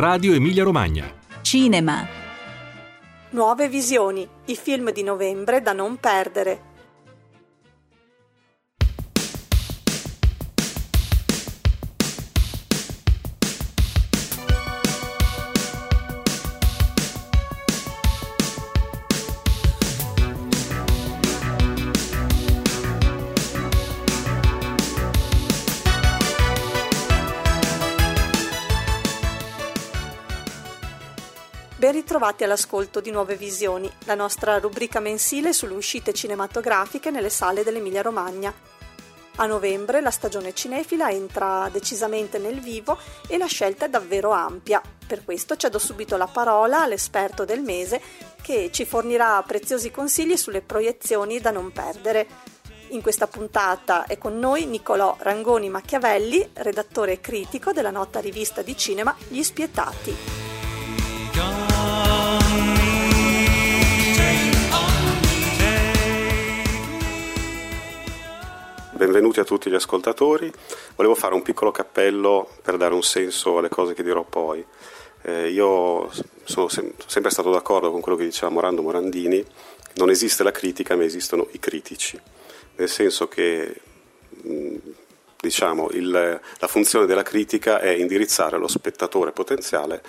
Radio 0.00 0.32
Emilia 0.32 0.64
Romagna. 0.64 1.12
Cinema. 1.42 2.08
Nuove 3.32 3.68
visioni, 3.68 4.26
i 4.46 4.56
film 4.56 4.92
di 4.92 5.02
novembre 5.02 5.60
da 5.60 5.74
non 5.74 5.98
perdere. 5.98 6.69
Ben 32.10 32.18
ritrovati 32.18 32.42
all'ascolto 32.42 33.00
di 33.00 33.12
Nuove 33.12 33.36
Visioni, 33.36 33.88
la 34.06 34.16
nostra 34.16 34.58
rubrica 34.58 34.98
mensile 34.98 35.52
sulle 35.52 35.74
uscite 35.74 36.12
cinematografiche 36.12 37.12
nelle 37.12 37.30
sale 37.30 37.62
dell'Emilia 37.62 38.02
Romagna. 38.02 38.52
A 39.36 39.46
novembre 39.46 40.00
la 40.00 40.10
stagione 40.10 40.52
cinefila 40.52 41.08
entra 41.10 41.68
decisamente 41.70 42.38
nel 42.38 42.58
vivo 42.58 42.98
e 43.28 43.38
la 43.38 43.46
scelta 43.46 43.84
è 43.84 43.88
davvero 43.88 44.32
ampia. 44.32 44.82
Per 45.06 45.24
questo 45.24 45.54
cedo 45.54 45.78
subito 45.78 46.16
la 46.16 46.26
parola 46.26 46.82
all'esperto 46.82 47.44
del 47.44 47.62
mese 47.62 48.02
che 48.42 48.70
ci 48.72 48.84
fornirà 48.84 49.40
preziosi 49.46 49.92
consigli 49.92 50.36
sulle 50.36 50.62
proiezioni 50.62 51.38
da 51.38 51.52
non 51.52 51.70
perdere. 51.70 52.26
In 52.88 53.02
questa 53.02 53.28
puntata 53.28 54.06
è 54.06 54.18
con 54.18 54.36
noi 54.36 54.66
Nicolò 54.66 55.14
Rangoni 55.16 55.68
Machiavelli, 55.68 56.50
redattore 56.54 57.20
critico 57.20 57.70
della 57.70 57.92
nota 57.92 58.18
rivista 58.18 58.62
di 58.62 58.76
cinema 58.76 59.14
Gli 59.28 59.44
Spietati. 59.44 60.39
Benvenuti 69.00 69.40
a 69.40 69.44
tutti 69.44 69.70
gli 69.70 69.74
ascoltatori. 69.74 70.52
Volevo 70.94 71.14
fare 71.14 71.32
un 71.32 71.40
piccolo 71.40 71.70
cappello 71.70 72.46
per 72.60 72.76
dare 72.76 72.92
un 72.92 73.02
senso 73.02 73.56
alle 73.56 73.70
cose 73.70 73.94
che 73.94 74.02
dirò 74.02 74.24
poi. 74.24 74.62
Eh, 75.22 75.48
io 75.48 76.10
sono 76.44 76.68
sem- 76.68 76.92
sempre 77.06 77.30
stato 77.30 77.50
d'accordo 77.50 77.90
con 77.90 78.02
quello 78.02 78.18
che 78.18 78.24
diceva 78.24 78.50
Morando 78.50 78.82
Morandini, 78.82 79.42
non 79.94 80.10
esiste 80.10 80.42
la 80.42 80.50
critica 80.50 80.96
ma 80.96 81.04
esistono 81.04 81.48
i 81.52 81.58
critici, 81.58 82.20
nel 82.76 82.90
senso 82.90 83.26
che 83.26 83.80
diciamo, 85.40 85.88
il, 85.92 86.10
la 86.10 86.66
funzione 86.66 87.06
della 87.06 87.22
critica 87.22 87.80
è 87.80 87.88
indirizzare 87.88 88.58
lo 88.58 88.68
spettatore 88.68 89.32
potenziale 89.32 90.02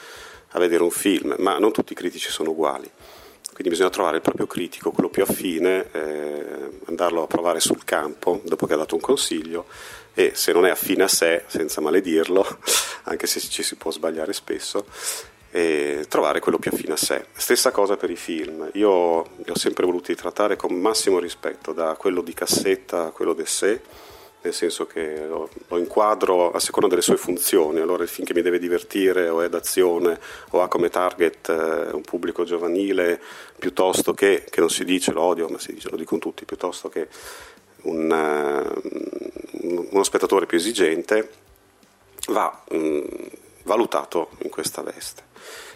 a 0.50 0.60
vedere 0.60 0.84
un 0.84 0.92
film, 0.92 1.36
ma 1.38 1.58
non 1.60 1.72
tutti 1.72 1.94
i 1.94 1.96
critici 1.96 2.30
sono 2.30 2.50
uguali. 2.50 2.92
Quindi 3.62 3.78
bisogna 3.78 3.94
trovare 3.94 4.16
il 4.16 4.24
proprio 4.24 4.48
critico, 4.48 4.90
quello 4.90 5.10
più 5.10 5.22
affine, 5.22 5.86
eh, 5.92 6.80
andarlo 6.86 7.22
a 7.22 7.28
provare 7.28 7.60
sul 7.60 7.84
campo 7.84 8.42
dopo 8.44 8.66
che 8.66 8.74
ha 8.74 8.78
dato 8.78 8.96
un 8.96 9.02
consiglio 9.02 9.68
e 10.16 10.32
se 10.34 10.52
non 10.52 10.66
è 10.66 10.72
affine 10.72 11.04
a 11.04 11.08
sé, 11.08 11.44
senza 11.46 11.80
maledirlo, 11.80 12.44
anche 13.06 13.28
se 13.28 13.40
ci 13.40 13.62
si 13.62 13.76
può 13.76 13.92
sbagliare 13.92 14.34
spesso, 14.34 14.88
e 15.52 16.08
trovare 16.10 16.40
quello 16.40 16.58
più 16.58 16.72
affine 16.74 16.94
a 16.94 16.98
sé. 16.98 17.28
Stessa 17.34 17.70
cosa 17.70 17.98
per 17.98 18.10
i 18.10 18.16
film. 18.16 18.68
Io 18.74 19.30
li 19.36 19.52
ho 19.52 19.56
sempre 19.56 19.86
voluti 19.86 20.16
trattare 20.16 20.56
con 20.56 20.74
massimo 20.74 21.20
rispetto, 21.20 21.72
da 21.72 21.94
quello 22.00 22.24
di 22.24 22.34
cassetta 22.34 23.06
a 23.06 23.12
quello 23.12 23.34
d'essè 23.34 23.80
nel 24.42 24.54
senso 24.54 24.88
che 24.88 25.26
lo, 25.28 25.50
lo, 25.68 25.78
inquadro 25.78 26.52
a 26.52 26.60
seconda 26.60 26.88
delle 26.88 27.02
sue 27.02 27.18
funzioni, 27.18 27.80
allora 27.80 28.04
il 28.04 28.10
film 28.10 28.26
che 28.26 28.34
mi 28.34 28.42
deve 28.42 28.60
divertire 28.60 29.30
o 29.30 29.42
è 29.42 29.50
d'azione 29.50 30.20
o 30.50 30.62
ha 30.62 30.68
come 30.68 30.90
target 30.90 31.50
eh, 31.50 31.92
un 31.92 32.02
pubblico 32.02 32.44
giovanile 32.44 33.22
piuttosto 33.58 34.14
che, 34.14 34.46
che 34.50 34.60
non 34.60 34.70
si 34.70 34.84
dice 34.84 35.12
l'odio, 35.12 35.48
ma 35.48 35.60
si 35.60 35.74
dice, 35.74 35.90
lo 35.90 35.98
dicono 35.98 36.20
tutti, 36.20 36.46
piuttosto 36.46 36.90
che 36.90 37.08
un, 37.84 38.10
uh, 38.10 39.88
uno 39.92 40.04
spettatore 40.04 40.46
più 40.46 40.58
esigente, 40.58 41.30
va 42.28 42.64
um, 42.70 43.06
valutato 43.64 44.32
in 44.40 44.50
questa 44.50 44.82
veste. 44.82 45.30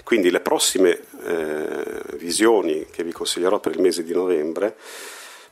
Quindi 0.03 0.29
le 0.29 0.39
prossime 0.39 0.99
eh, 1.25 2.15
visioni 2.17 2.85
che 2.91 3.03
vi 3.03 3.11
consiglierò 3.11 3.59
per 3.59 3.73
il 3.73 3.81
mese 3.81 4.03
di 4.03 4.13
novembre 4.13 4.75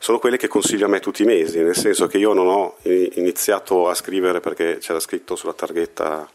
sono 0.04 0.18
quelle 0.18 0.36
che 0.36 0.48
consiglio 0.48 0.84
a 0.84 0.88
me 0.90 1.00
tutti 1.00 1.22
i 1.22 1.24
mesi, 1.24 1.62
nel 1.62 1.74
senso 1.74 2.06
che 2.06 2.18
io 2.18 2.34
non 2.34 2.46
ho 2.46 2.76
iniziato 2.82 3.88
a 3.88 3.94
scrivere 3.94 4.38
perché 4.40 4.76
c'era 4.76 5.00
scritto 5.00 5.34
sulla 5.34 5.54
targhetta 5.54 6.28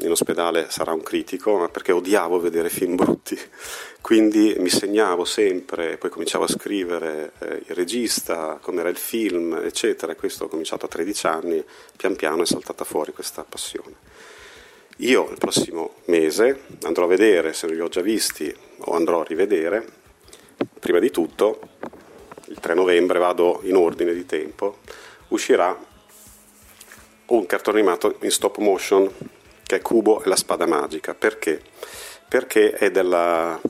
in 0.00 0.10
ospedale 0.10 0.66
sarà 0.68 0.92
un 0.92 1.02
critico, 1.02 1.56
ma 1.56 1.70
perché 1.70 1.90
odiavo 1.90 2.38
vedere 2.38 2.68
film 2.68 2.96
brutti. 2.96 3.34
Quindi 4.02 4.56
mi 4.58 4.68
segnavo 4.68 5.24
sempre, 5.24 5.96
poi 5.96 6.10
cominciavo 6.10 6.44
a 6.44 6.48
scrivere 6.48 7.32
eh, 7.38 7.62
il 7.66 7.74
regista, 7.74 8.58
com'era 8.60 8.90
il 8.90 8.98
film, 8.98 9.58
eccetera. 9.64 10.14
Questo 10.14 10.44
ho 10.44 10.48
cominciato 10.48 10.84
a 10.84 10.88
13 10.88 11.26
anni, 11.28 11.64
pian 11.96 12.14
piano 12.14 12.42
è 12.42 12.46
saltata 12.46 12.84
fuori 12.84 13.14
questa 13.14 13.42
passione. 13.42 13.94
Io 14.98 15.30
il 15.30 15.38
prossimo 15.38 15.94
mese 16.08 16.64
andrò 16.82 17.04
a 17.04 17.08
vedere, 17.08 17.54
se 17.54 17.68
non 17.68 17.74
li 17.74 17.80
ho 17.80 17.88
già 17.88 18.02
visti, 18.02 18.54
o 18.80 18.92
andrò 18.92 19.22
a 19.22 19.24
rivedere, 19.24 19.82
prima 20.78 20.98
di 20.98 21.10
tutto, 21.10 21.60
il 22.48 22.58
3 22.60 22.74
novembre, 22.74 23.18
vado 23.18 23.60
in 23.62 23.76
ordine 23.76 24.12
di 24.12 24.26
tempo, 24.26 24.78
uscirà 25.28 25.76
un 27.26 27.46
cartone 27.46 27.78
animato 27.78 28.16
in 28.20 28.30
stop 28.30 28.56
motion 28.58 29.10
che 29.62 29.76
è 29.76 29.82
Cubo 29.82 30.22
e 30.22 30.28
la 30.28 30.36
spada 30.36 30.66
magica. 30.66 31.14
Perché? 31.14 31.62
Perché 32.26 32.72
è 32.72 32.90
della 32.90 33.60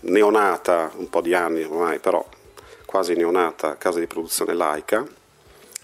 neonata, 0.00 0.92
un 0.96 1.08
po' 1.10 1.20
di 1.20 1.34
anni 1.34 1.62
ormai, 1.62 1.98
però 1.98 2.24
quasi 2.84 3.14
neonata 3.14 3.76
casa 3.76 3.98
di 3.98 4.06
produzione 4.06 4.54
Laika, 4.54 5.04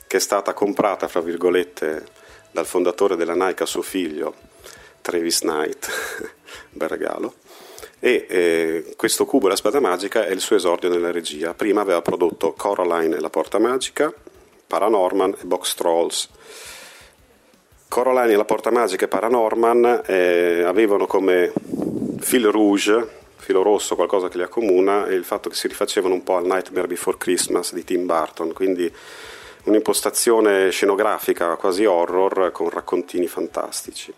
che 0.06 0.16
è 0.16 0.20
stata 0.20 0.54
comprata, 0.54 1.09
fra 1.09 1.20
virgolette, 1.20 2.06
dal 2.53 2.66
fondatore 2.66 3.16
della 3.16 3.34
Nike 3.34 3.64
a 3.64 3.66
suo 3.66 3.82
figlio, 3.82 4.34
Travis 5.00 5.41
Knight, 5.41 5.88
bel 6.70 6.88
regalo, 6.88 7.34
e 8.04 8.26
eh, 8.28 8.94
questo 8.97 9.25
cubo 9.25 9.48
La 9.48 9.56
spada 9.56 9.81
magica 9.81 10.26
è 10.26 10.31
il 10.31 10.41
suo 10.41 10.56
esordio 10.56 10.91
nella 10.91 11.10
regia. 11.10 11.54
Prima 11.54 11.81
aveva 11.81 12.03
prodotto 12.03 12.53
Coraline 12.53 13.16
e 13.16 13.20
la 13.20 13.31
porta 13.31 13.59
magica, 13.59 14.12
Paranorman 14.66 15.37
e 15.41 15.44
Box 15.47 15.72
Trolls. 15.72 16.28
Coraline 17.88 18.34
e 18.34 18.37
la 18.37 18.44
porta 18.44 18.70
magica 18.70 19.06
e 19.06 19.09
Paranorman 19.09 20.03
eh, 20.04 20.64
avevano 20.66 21.06
come 21.06 21.50
fil 22.19 22.47
rouge, 22.48 23.09
filo 23.37 23.62
rosso, 23.62 23.94
qualcosa 23.94 24.28
che 24.28 24.37
li 24.37 24.43
accomuna, 24.43 25.06
il 25.06 25.25
fatto 25.25 25.48
che 25.48 25.54
si 25.56 25.66
rifacevano 25.66 26.12
un 26.12 26.22
po' 26.22 26.37
al 26.37 26.44
Nightmare 26.44 26.87
Before 26.87 27.16
Christmas 27.16 27.72
di 27.72 27.84
Tim 27.84 28.04
Burton, 28.04 28.53
quindi 28.53 28.93
un'impostazione 29.62 30.69
scenografica 30.69 31.56
quasi 31.56 31.87
horror 31.87 32.53
con 32.53 32.69
raccontini 32.69 33.26
fantastici. 33.26 34.12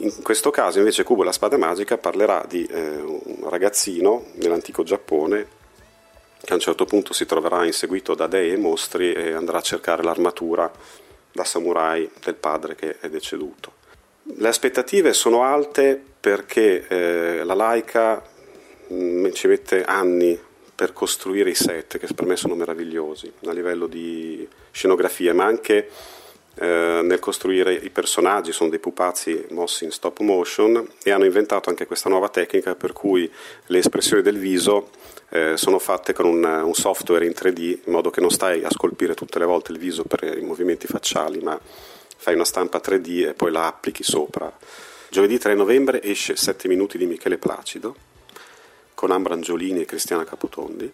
In 0.00 0.22
questo 0.22 0.50
caso 0.50 0.78
invece 0.78 1.02
Kubo 1.02 1.24
la 1.24 1.32
spada 1.32 1.56
magica 1.56 1.98
parlerà 1.98 2.44
di 2.48 2.64
eh, 2.64 3.00
un 3.00 3.48
ragazzino 3.48 4.26
nell'antico 4.34 4.84
Giappone 4.84 5.56
che 6.40 6.52
a 6.52 6.54
un 6.54 6.60
certo 6.60 6.84
punto 6.84 7.12
si 7.12 7.26
troverà 7.26 7.64
inseguito 7.64 8.14
da 8.14 8.28
dei 8.28 8.52
e 8.52 8.56
mostri 8.56 9.12
e 9.12 9.32
andrà 9.32 9.58
a 9.58 9.62
cercare 9.62 10.04
l'armatura 10.04 10.70
da 11.32 11.42
samurai 11.42 12.08
del 12.22 12.36
padre 12.36 12.76
che 12.76 12.98
è 13.00 13.08
deceduto. 13.08 13.72
Le 14.36 14.46
aspettative 14.46 15.12
sono 15.12 15.42
alte 15.42 16.00
perché 16.20 16.86
eh, 16.86 17.42
la 17.42 17.54
laica 17.54 18.22
mh, 18.86 18.94
mm, 18.94 19.32
ci 19.32 19.48
mette 19.48 19.82
anni 19.82 20.38
per 20.76 20.92
costruire 20.92 21.50
i 21.50 21.56
set 21.56 21.98
che 21.98 22.06
per 22.14 22.24
me 22.24 22.36
sono 22.36 22.54
meravigliosi 22.54 23.32
a 23.46 23.52
livello 23.52 23.88
di 23.88 24.46
scenografia 24.70 25.34
ma 25.34 25.44
anche 25.44 25.88
eh, 26.60 27.00
nel 27.02 27.18
costruire 27.18 27.72
i 27.72 27.90
personaggi, 27.90 28.52
sono 28.52 28.70
dei 28.70 28.78
pupazzi 28.78 29.46
mossi 29.50 29.84
in 29.84 29.90
stop 29.90 30.18
motion 30.20 30.86
e 31.02 31.10
hanno 31.10 31.24
inventato 31.24 31.70
anche 31.70 31.86
questa 31.86 32.08
nuova 32.08 32.28
tecnica 32.28 32.74
per 32.74 32.92
cui 32.92 33.30
le 33.66 33.78
espressioni 33.78 34.22
del 34.22 34.38
viso 34.38 34.90
eh, 35.30 35.56
sono 35.56 35.78
fatte 35.78 36.12
con 36.12 36.26
un, 36.26 36.44
un, 36.44 36.74
software 36.74 37.24
in 37.24 37.32
3D 37.32 37.60
in 37.84 37.92
modo 37.92 38.10
che 38.10 38.20
non 38.20 38.30
stai 38.30 38.64
a 38.64 38.70
scolpire 38.70 39.14
tutte 39.14 39.38
le 39.38 39.44
volte 39.44 39.72
il 39.72 39.78
viso 39.78 40.02
per 40.02 40.36
i 40.36 40.42
movimenti 40.42 40.86
facciali, 40.86 41.38
ma 41.40 41.58
fai 42.16 42.34
una 42.34 42.44
stampa 42.44 42.80
3D 42.82 43.28
e 43.28 43.34
poi 43.34 43.52
la 43.52 43.66
applichi 43.66 44.02
sopra. 44.02 44.52
Giovedì 45.10 45.38
3 45.38 45.54
novembre 45.54 46.02
esce 46.02 46.34
7 46.34 46.66
minuti 46.68 46.98
di 46.98 47.06
Michele 47.06 47.38
Placido 47.38 47.94
con 48.94 49.10
Ambra 49.10 49.34
Angiolini 49.34 49.82
e 49.82 49.84
Cristiana 49.84 50.24
Capotondi 50.24 50.92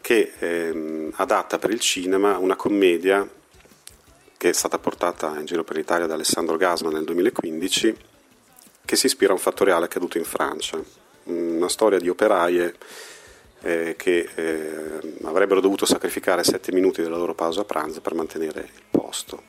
che 0.00 0.32
ehm, 0.38 1.12
adatta 1.16 1.58
per 1.58 1.70
il 1.70 1.80
cinema 1.80 2.38
una 2.38 2.56
commedia 2.56 3.28
che 4.40 4.48
è 4.48 4.52
stata 4.54 4.78
portata 4.78 5.38
in 5.38 5.44
giro 5.44 5.64
per 5.64 5.76
l'Italia 5.76 6.06
da 6.06 6.14
Alessandro 6.14 6.56
Gasma 6.56 6.88
nel 6.88 7.04
2015, 7.04 7.94
che 8.86 8.96
si 8.96 9.04
ispira 9.04 9.32
a 9.32 9.34
un 9.34 9.38
fatto 9.38 9.64
reale 9.64 9.84
accaduto 9.84 10.16
in 10.16 10.24
Francia, 10.24 10.82
una 11.24 11.68
storia 11.68 11.98
di 11.98 12.08
operaie 12.08 12.74
eh, 13.60 13.96
che 13.98 14.30
eh, 14.34 15.16
avrebbero 15.24 15.60
dovuto 15.60 15.84
sacrificare 15.84 16.42
sette 16.42 16.72
minuti 16.72 17.02
della 17.02 17.18
loro 17.18 17.34
pausa 17.34 17.64
pranzo 17.64 18.00
per 18.00 18.14
mantenere 18.14 18.60
il 18.60 18.82
posto. 18.90 19.42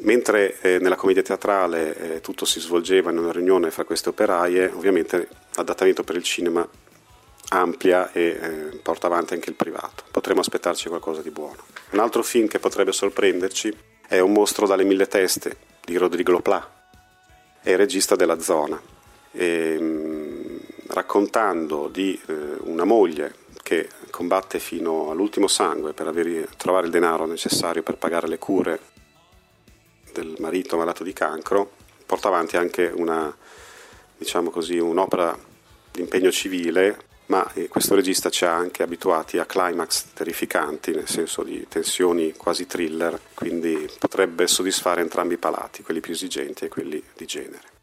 Mentre 0.00 0.58
eh, 0.62 0.78
nella 0.78 0.96
commedia 0.96 1.22
teatrale 1.22 2.14
eh, 2.14 2.20
tutto 2.22 2.46
si 2.46 2.60
svolgeva 2.60 3.10
in 3.10 3.18
una 3.18 3.30
riunione 3.30 3.70
fra 3.70 3.84
queste 3.84 4.08
operaie, 4.08 4.70
ovviamente 4.72 5.28
l'adattamento 5.54 6.02
per 6.02 6.16
il 6.16 6.22
cinema 6.22 6.66
amplia 7.50 8.10
e 8.12 8.22
eh, 8.22 8.76
porta 8.78 9.06
avanti 9.06 9.34
anche 9.34 9.50
il 9.50 9.56
privato. 9.56 10.04
Potremmo 10.10 10.40
aspettarci 10.40 10.88
qualcosa 10.88 11.20
di 11.20 11.30
buono. 11.30 11.62
Un 11.90 11.98
altro 11.98 12.22
film 12.22 12.48
che 12.48 12.58
potrebbe 12.58 12.92
sorprenderci 12.92 13.96
è 14.08 14.20
Un 14.20 14.32
mostro 14.32 14.66
dalle 14.66 14.84
mille 14.84 15.06
teste 15.06 15.58
di 15.84 15.98
Rodrigo 15.98 16.40
Pla, 16.40 16.66
è 17.60 17.76
regista 17.76 18.16
della 18.16 18.40
zona, 18.40 18.80
e, 19.30 19.76
mm, 19.78 20.56
raccontando 20.86 21.88
di 21.88 22.18
eh, 22.26 22.32
una 22.60 22.84
moglie 22.84 23.34
che 23.62 23.90
combatte 24.10 24.60
fino 24.60 25.10
all'ultimo 25.10 25.46
sangue 25.46 25.92
per 25.92 26.06
avere, 26.06 26.48
trovare 26.56 26.86
il 26.86 26.92
denaro 26.92 27.26
necessario 27.26 27.82
per 27.82 27.98
pagare 27.98 28.28
le 28.28 28.38
cure 28.38 28.80
del 30.14 30.36
marito 30.38 30.78
malato 30.78 31.04
di 31.04 31.12
cancro, 31.12 31.72
porta 32.06 32.28
avanti 32.28 32.56
anche 32.56 32.90
una, 32.94 33.36
diciamo 34.16 34.48
così, 34.48 34.78
un'opera 34.78 35.38
di 35.92 36.00
impegno 36.00 36.30
civile, 36.30 37.07
ma 37.28 37.50
eh, 37.52 37.68
questo 37.68 37.94
regista 37.94 38.30
ci 38.30 38.44
ha 38.44 38.54
anche 38.54 38.82
abituati 38.82 39.38
a 39.38 39.46
climax 39.46 40.12
terrificanti, 40.14 40.92
nel 40.92 41.08
senso 41.08 41.42
di 41.42 41.66
tensioni 41.68 42.32
quasi 42.32 42.66
thriller, 42.66 43.18
quindi 43.34 43.88
potrebbe 43.98 44.46
soddisfare 44.46 45.00
entrambi 45.00 45.34
i 45.34 45.38
palati, 45.38 45.82
quelli 45.82 46.00
più 46.00 46.12
esigenti 46.12 46.64
e 46.64 46.68
quelli 46.68 47.02
di 47.14 47.26
genere. 47.26 47.76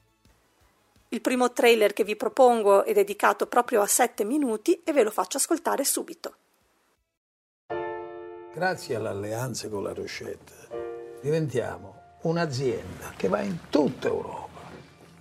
Il 1.10 1.22
primo 1.22 1.54
trailer 1.54 1.94
che 1.94 2.04
vi 2.04 2.16
propongo 2.16 2.84
è 2.84 2.92
dedicato 2.92 3.46
proprio 3.46 3.82
a 3.82 3.88
7 3.88 4.24
minuti 4.26 4.82
e 4.84 4.92
ve 4.92 5.04
lo 5.04 5.12
faccio 5.12 5.38
ascoltare 5.38 5.84
subito. 5.84 6.36
Grazie 8.54 8.96
alle 8.96 9.10
alleanze 9.10 9.70
con 9.70 9.84
la 9.84 9.94
Rochette 9.94 11.20
diventiamo 11.22 12.18
un'azienda 12.22 13.14
che 13.16 13.28
va 13.28 13.42
in 13.42 13.58
tutta 13.70 14.08
Europa. 14.08 14.62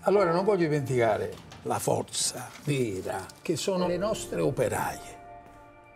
Allora 0.03 0.32
non 0.32 0.44
voglio 0.44 0.65
dimenticare 0.65 1.35
la 1.64 1.78
forza 1.78 2.49
vera 2.64 3.25
che 3.40 3.56
sono 3.56 3.87
le 3.87 3.96
nostre 3.96 4.40
operaie. 4.40 5.22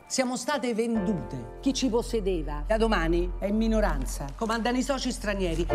Siamo 0.07 0.37
state 0.37 0.73
vendute. 0.73 1.59
Chi 1.61 1.75
ci 1.75 1.91
possedeva 1.91 2.65
da 2.67 2.79
domani 2.79 3.33
è 3.39 3.47
in 3.47 3.57
minoranza. 3.57 4.25
Comandano 4.35 4.79
i 4.79 4.83
soci 4.83 5.13
stranieri. 5.13 5.67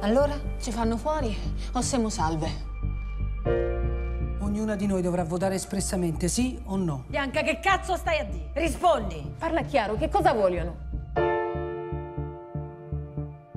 Allora 0.00 0.38
ci 0.60 0.72
fanno 0.72 0.96
fuori 0.98 1.34
o 1.72 1.80
siamo 1.80 2.10
salve? 2.10 2.68
Ognuna 4.40 4.74
di 4.74 4.86
noi 4.86 5.00
dovrà 5.00 5.24
votare 5.24 5.54
espressamente 5.54 6.28
sì 6.28 6.60
o 6.64 6.76
no. 6.76 7.04
Bianca, 7.06 7.42
che 7.42 7.60
cazzo 7.60 7.96
stai 7.96 8.18
a 8.18 8.24
dire? 8.24 8.50
Rispondi! 8.54 9.34
Parla 9.38 9.62
chiaro, 9.62 9.96
che 9.96 10.08
cosa 10.10 10.34
vogliono? 10.34 10.88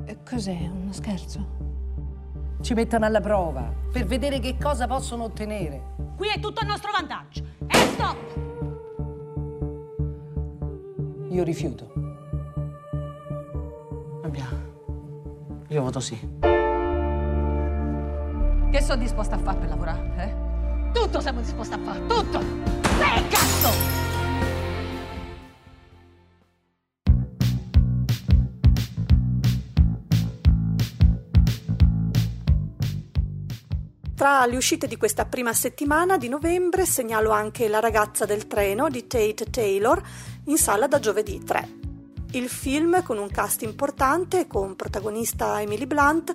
E 0.06 0.18
cos'è? 0.24 0.70
Uno 0.72 0.94
scherzo? 0.94 1.63
Ci 2.64 2.74
mettono 2.76 3.06
alla 3.06 3.20
prova 3.20 3.70
per 3.92 4.06
vedere 4.06 4.40
che 4.40 4.56
cosa 4.58 4.88
possono 4.88 5.26
ottenere. 5.26 5.96
Qui 6.16 6.30
è 6.30 6.40
tutto 6.40 6.62
a 6.62 6.66
nostro 6.66 6.92
vantaggio. 6.94 7.44
E 7.68 7.76
stop! 7.76 8.18
Io 11.30 11.44
rifiuto. 11.44 11.92
Abbiamo. 14.24 14.58
Io 15.68 15.82
voto 15.82 16.00
sì. 16.00 16.18
Che 18.72 18.82
sono 18.82 19.02
disposta 19.02 19.36
a 19.36 19.40
fare 19.40 19.58
per 19.60 19.68
lavorare, 19.68 20.14
eh? 20.16 20.92
Tutto 20.94 21.20
siamo 21.20 21.42
disposti 21.42 21.74
a 21.74 21.80
fare, 21.80 22.00
tutto! 22.06 22.40
Eh, 22.40 23.28
cazzo! 23.28 24.13
Tra 34.24 34.46
le 34.46 34.56
uscite 34.56 34.88
di 34.88 34.96
questa 34.96 35.26
prima 35.26 35.52
settimana 35.52 36.16
di 36.16 36.30
novembre 36.30 36.86
segnalo 36.86 37.32
anche 37.32 37.68
La 37.68 37.82
ragazza 37.82 38.24
del 38.24 38.48
treno 38.48 38.88
di 38.88 39.06
Tate 39.06 39.50
Taylor 39.50 40.02
in 40.46 40.58
sala 40.58 40.88
da 40.88 40.98
giovedì 40.98 41.44
3. 41.44 41.70
Il 42.32 42.48
film, 42.48 43.04
con 43.04 43.18
un 43.18 43.28
cast 43.28 43.64
importante 43.64 44.48
con 44.48 44.78
protagonista 44.78 45.60
Emily 45.60 45.86
Blunt, 45.86 46.32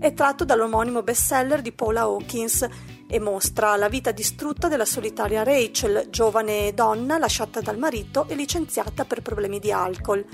è 0.00 0.12
tratto 0.14 0.44
dall'omonimo 0.44 1.04
bestseller 1.04 1.62
di 1.62 1.70
Paula 1.70 2.00
Hawkins 2.00 2.66
e 3.08 3.20
mostra 3.20 3.76
la 3.76 3.88
vita 3.88 4.10
distrutta 4.10 4.66
della 4.66 4.84
solitaria 4.84 5.44
Rachel, 5.44 6.08
giovane 6.10 6.74
donna 6.74 7.18
lasciata 7.18 7.60
dal 7.60 7.78
marito 7.78 8.26
e 8.26 8.34
licenziata 8.34 9.04
per 9.04 9.22
problemi 9.22 9.60
di 9.60 9.70
alcol. 9.70 10.24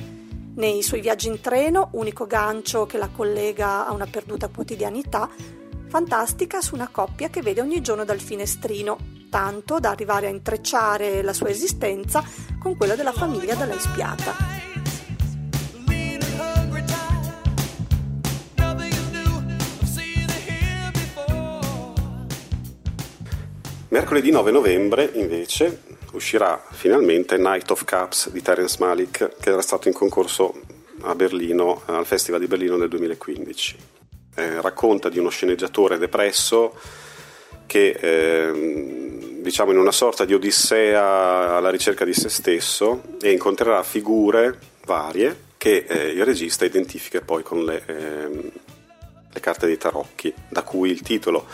Nei 0.55 0.83
suoi 0.83 1.03
viaggi 1.03 1.29
in 1.29 1.41
treno, 1.43 1.91
unico 1.93 2.27
gancio 2.27 2.87
che 2.87 2.97
la 2.97 3.11
collega 3.11 3.87
a 3.87 3.93
una 3.93 4.06
perduta 4.06 4.49
quotidianità, 4.49 5.29
fantastica 5.88 6.60
su 6.60 6.75
una 6.75 6.88
coppia 6.90 7.28
che 7.28 7.42
vede 7.42 7.60
ogni 7.60 7.81
giorno 7.81 8.04
dal 8.04 8.20
finestrino, 8.20 8.98
tanto 9.31 9.81
da 9.81 9.90
arrivare 9.90 10.26
a 10.26 10.31
intrecciare 10.31 11.22
la 11.22 11.32
sua 11.32 11.48
esistenza 11.48 12.25
con 12.58 12.76
quella 12.76 12.94
della 12.94 13.12
famiglia 13.12 13.54
da 13.54 13.64
lei 13.64 13.78
spiata. 13.78 14.54
Mercoledì 23.88 24.32
9 24.32 24.50
novembre, 24.50 25.08
invece, 25.14 25.82
uscirà 26.14 26.60
finalmente 26.70 27.36
Night 27.36 27.70
of 27.70 27.84
Cups 27.84 28.31
di 28.31 28.42
Terence 28.42 28.76
Malik, 28.81 29.36
che 29.38 29.50
era 29.50 29.62
stato 29.62 29.86
in 29.86 29.94
concorso 29.94 30.52
a 31.02 31.14
Berlino, 31.14 31.82
al 31.84 32.04
Festival 32.04 32.40
di 32.40 32.46
Berlino 32.46 32.76
nel 32.76 32.88
2015. 32.88 33.94
Eh, 34.34 34.60
racconta 34.60 35.08
di 35.08 35.19
uno 35.19 35.28
sceneggiatore 35.28 35.98
depresso 35.98 36.75
che, 37.66 37.96
eh, 38.00 39.40
diciamo, 39.40 39.70
in 39.70 39.78
una 39.78 39.92
sorta 39.92 40.25
di 40.25 40.34
odissea 40.34 41.56
alla 41.56 41.70
ricerca 41.70 42.04
di 42.04 42.12
se 42.12 42.28
stesso 42.28 43.02
e 43.20 43.31
incontrerà 43.31 43.82
figure 43.82 44.58
varie 44.84 45.52
che 45.56 45.86
eh, 45.88 46.08
il 46.08 46.25
regista 46.25 46.64
identifica 46.64 47.20
poi 47.20 47.42
con 47.42 47.64
le, 47.64 47.82
ehm, 47.86 48.50
le 49.32 49.40
carte 49.40 49.66
dei 49.66 49.78
tarocchi, 49.78 50.34
da 50.48 50.62
cui 50.62 50.90
il 50.90 51.00
titolo 51.00 51.46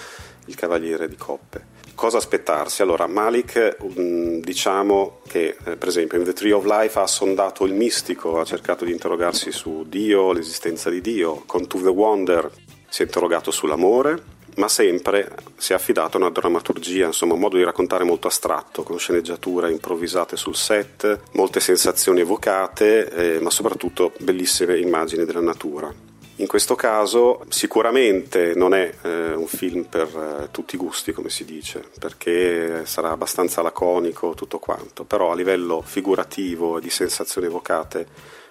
Il 0.46 0.56
Cavaliere 0.56 1.08
di 1.08 1.16
Coppe 1.16 1.78
cosa 2.00 2.16
aspettarsi? 2.16 2.80
Allora, 2.80 3.06
Malik, 3.06 3.76
mm, 3.84 4.40
diciamo 4.40 5.20
che 5.28 5.54
eh, 5.62 5.76
per 5.76 5.88
esempio 5.88 6.16
in 6.16 6.24
The 6.24 6.32
Tree 6.32 6.52
of 6.52 6.64
Life 6.64 6.98
ha 6.98 7.06
sondato 7.06 7.66
il 7.66 7.74
mistico, 7.74 8.40
ha 8.40 8.44
cercato 8.46 8.86
di 8.86 8.92
interrogarsi 8.92 9.52
su 9.52 9.84
Dio, 9.86 10.32
l'esistenza 10.32 10.88
di 10.88 11.02
Dio, 11.02 11.42
con 11.44 11.66
To 11.66 11.78
the 11.78 11.90
Wonder 11.90 12.50
si 12.90 13.02
è 13.02 13.04
interrogato 13.06 13.50
sull'amore, 13.50 14.38
ma 14.56 14.68
sempre 14.68 15.32
si 15.56 15.73
è 15.73 15.76
affidato 15.76 16.16
a 16.16 16.20
una 16.20 16.30
drammaturgia, 16.30 17.06
insomma 17.06 17.35
un 17.35 17.40
modo 17.40 17.56
di 17.56 17.62
raccontare 17.62 18.04
molto 18.04 18.26
astratto, 18.26 18.82
con 18.82 18.99
sceneggiature 18.99 19.70
improvvisate 19.70 20.37
sul 20.37 20.56
set, 20.56 21.20
molte 21.32 21.61
sensazioni 21.61 22.20
evocate, 22.20 23.37
eh, 23.37 23.40
ma 23.40 23.50
soprattutto 23.50 24.12
bellissime 24.18 24.78
immagini 24.78 25.25
della 25.25 25.40
natura. 25.40 26.09
In 26.37 26.47
questo 26.47 26.75
caso 26.75 27.44
sicuramente 27.50 28.54
non 28.54 28.73
è 28.73 28.92
eh, 29.02 29.35
un 29.35 29.47
film 29.47 29.85
per 29.85 30.09
eh, 30.09 30.49
tutti 30.50 30.75
i 30.75 30.78
gusti, 30.78 31.12
come 31.12 31.28
si 31.28 31.44
dice, 31.44 31.85
perché 31.99 32.87
sarà 32.87 33.11
abbastanza 33.11 33.61
laconico 33.62 34.35
tutto 34.35 34.59
quanto, 34.59 35.04
però 35.04 35.32
a 35.32 35.35
livello 35.35 35.82
figurativo 35.85 36.78
e 36.78 36.80
di 36.80 36.90
sensazioni 36.90 37.47
evocate 37.47 38.06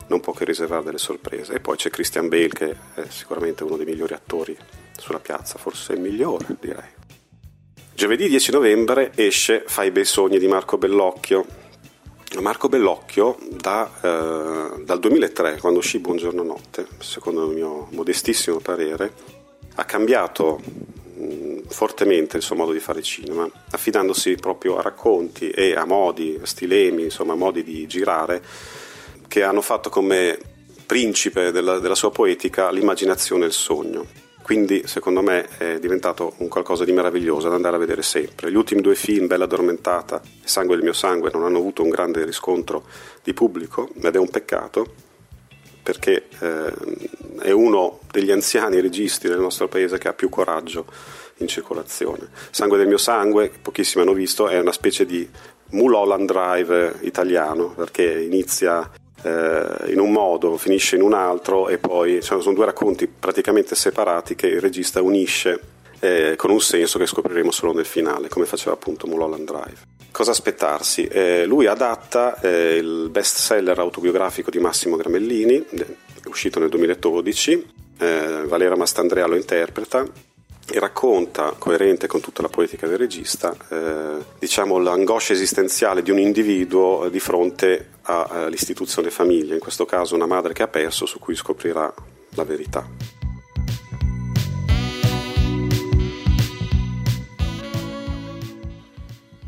non 0.09 0.19
può 0.19 0.33
che 0.33 0.45
riservare 0.45 0.83
delle 0.83 0.97
sorprese. 0.97 1.53
E 1.53 1.59
poi 1.59 1.77
c'è 1.77 1.89
Christian 1.89 2.27
Bale 2.27 2.49
che 2.49 2.75
è 2.95 3.03
sicuramente 3.09 3.63
uno 3.63 3.77
dei 3.77 3.85
migliori 3.85 4.13
attori 4.13 4.57
sulla 4.97 5.19
piazza, 5.19 5.57
forse 5.57 5.93
il 5.93 6.01
migliore 6.01 6.45
direi. 6.59 6.97
Giovedì 7.93 8.29
10 8.29 8.51
novembre 8.51 9.11
esce 9.15 9.63
Fai 9.65 9.91
bei 9.91 10.05
sogni 10.05 10.39
di 10.39 10.47
Marco 10.47 10.77
Bellocchio, 10.77 11.45
Marco 12.39 12.69
Bellocchio 12.69 13.37
da, 13.49 13.91
eh, 14.01 14.83
dal 14.83 14.99
2003, 14.99 15.57
quando 15.57 15.79
uscì 15.79 15.99
Buongiorno 15.99 16.43
Notte, 16.43 16.87
secondo 16.99 17.49
il 17.49 17.55
mio 17.55 17.87
modestissimo 17.91 18.59
parere, 18.59 19.11
ha 19.75 19.83
cambiato 19.83 20.61
mh, 21.15 21.67
fortemente 21.67 22.37
il 22.37 22.43
suo 22.43 22.55
modo 22.55 22.71
di 22.71 22.79
fare 22.79 23.01
cinema, 23.01 23.49
affidandosi 23.71 24.35
proprio 24.35 24.77
a 24.77 24.81
racconti 24.81 25.49
e 25.49 25.75
a 25.75 25.85
modi, 25.85 26.39
stilemi, 26.43 27.03
insomma 27.03 27.35
modi 27.35 27.63
di 27.63 27.85
girare 27.87 28.41
che 29.29 29.43
hanno 29.43 29.61
fatto 29.61 29.89
come 29.89 30.37
principe 30.85 31.51
della, 31.51 31.79
della 31.79 31.95
sua 31.95 32.11
poetica 32.11 32.69
l'immaginazione 32.69 33.45
e 33.45 33.47
il 33.47 33.53
sogno 33.53 34.27
quindi 34.49 34.87
secondo 34.87 35.21
me 35.21 35.47
è 35.59 35.77
diventato 35.77 36.33
un 36.37 36.47
qualcosa 36.47 36.83
di 36.83 36.91
meraviglioso 36.91 37.49
da 37.49 37.53
andare 37.53 37.75
a 37.75 37.77
vedere 37.77 38.01
sempre. 38.01 38.49
Gli 38.49 38.55
ultimi 38.55 38.81
due 38.81 38.95
film, 38.95 39.27
Bella 39.27 39.43
Addormentata 39.43 40.23
e 40.23 40.47
Sangue 40.47 40.73
del 40.73 40.83
mio 40.83 40.93
sangue, 40.93 41.29
non 41.31 41.43
hanno 41.43 41.59
avuto 41.59 41.83
un 41.83 41.89
grande 41.89 42.25
riscontro 42.25 42.85
di 43.21 43.31
pubblico 43.35 43.89
ed 44.01 44.15
è 44.15 44.17
un 44.17 44.31
peccato 44.31 44.93
perché 45.83 46.29
eh, 46.39 46.73
è 47.41 47.51
uno 47.51 47.99
degli 48.09 48.31
anziani 48.31 48.79
registi 48.79 49.27
del 49.27 49.37
nostro 49.37 49.67
paese 49.67 49.99
che 49.99 50.07
ha 50.07 50.13
più 50.13 50.29
coraggio 50.29 50.87
in 51.37 51.47
circolazione. 51.47 52.29
Sangue 52.49 52.79
del 52.79 52.87
mio 52.87 52.97
sangue, 52.97 53.51
pochissimi 53.61 54.01
hanno 54.01 54.13
visto, 54.13 54.47
è 54.47 54.59
una 54.59 54.71
specie 54.71 55.05
di 55.05 55.29
Mulholland 55.71 56.25
Drive 56.25 56.95
italiano 57.01 57.73
perché 57.75 58.19
inizia 58.19 58.89
eh, 59.23 59.91
in 59.91 59.99
un 59.99 60.11
modo, 60.11 60.57
finisce 60.57 60.95
in 60.95 61.01
un 61.01 61.13
altro 61.13 61.67
e 61.67 61.77
poi 61.77 62.21
cioè, 62.21 62.41
sono 62.41 62.55
due 62.55 62.65
racconti 62.65 63.07
praticamente 63.07 63.75
separati 63.75 64.35
che 64.35 64.47
il 64.47 64.61
regista 64.61 65.01
unisce 65.01 65.59
eh, 65.99 66.35
con 66.37 66.49
un 66.49 66.61
senso 66.61 66.97
che 66.97 67.05
scopriremo 67.05 67.51
solo 67.51 67.73
nel 67.73 67.85
finale, 67.85 68.29
come 68.29 68.45
faceva 68.45 68.73
appunto 68.73 69.07
Mulholland 69.07 69.45
Drive. 69.45 69.97
Cosa 70.11 70.31
aspettarsi? 70.31 71.05
Eh, 71.05 71.45
lui 71.45 71.67
adatta 71.67 72.39
eh, 72.41 72.75
il 72.75 73.09
best 73.11 73.37
seller 73.37 73.77
autobiografico 73.77 74.49
di 74.49 74.59
Massimo 74.59 74.95
Gramellini, 74.95 75.63
uscito 76.25 76.59
nel 76.59 76.69
2012, 76.69 77.67
eh, 77.99 78.43
Valera 78.45 78.75
Mastandrea 78.75 79.27
lo 79.27 79.35
interpreta 79.35 80.05
e 80.71 80.79
racconta, 80.79 81.53
coerente 81.57 82.07
con 82.07 82.21
tutta 82.21 82.41
la 82.41 82.49
politica 82.49 82.87
del 82.87 82.97
regista, 82.97 83.55
eh, 83.69 84.23
diciamo 84.39 84.77
l'angoscia 84.77 85.33
esistenziale 85.33 86.01
di 86.01 86.11
un 86.11 86.19
individuo 86.19 87.09
di 87.09 87.19
fronte 87.19 87.89
all'istituzione 88.03 89.09
famiglia, 89.11 89.53
in 89.53 89.59
questo 89.59 89.85
caso 89.85 90.15
una 90.15 90.25
madre 90.25 90.53
che 90.53 90.63
ha 90.63 90.67
perso 90.67 91.05
su 91.05 91.19
cui 91.19 91.35
scoprirà 91.35 91.93
la 92.31 92.43
verità. 92.43 93.18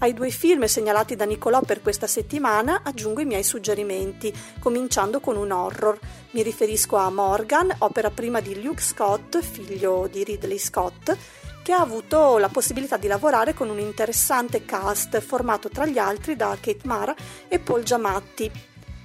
Ai 0.02 0.14
due 0.16 0.32
film 0.32 0.66
segnalati 0.66 1.16
da 1.16 1.26
Nicolò 1.26 1.62
per 1.62 1.84
questa 1.84 2.08
settimana 2.08 2.82
aggiungo 2.84 3.22
i 3.22 3.26
miei 3.26 3.44
suggerimenti, 3.44 4.34
cominciando 4.58 5.20
con 5.20 5.38
un 5.38 5.52
horror. 5.52 6.00
Mi 6.32 6.42
riferisco 6.42 6.96
a 6.96 7.12
Morgan, 7.12 7.72
opera 7.78 8.10
prima 8.10 8.40
di 8.40 8.64
Luke 8.64 8.82
Scott, 8.82 9.40
figlio 9.42 10.10
di 10.12 10.24
Ridley 10.24 10.58
Scott, 10.58 11.16
che 11.62 11.72
ha 11.72 11.82
avuto 11.82 12.40
la 12.40 12.50
possibilità 12.50 12.98
di 12.98 13.06
lavorare 13.06 13.54
con 13.54 13.70
un 13.70 13.78
interessante 13.78 14.66
cast 14.66 15.20
formato 15.20 15.70
tra 15.70 15.86
gli 15.86 16.00
altri 16.00 16.36
da 16.36 16.58
Kate 16.60 16.82
Mara 16.86 17.14
e 17.48 17.60
Paul 17.60 17.84
Giamatti. 17.84 18.52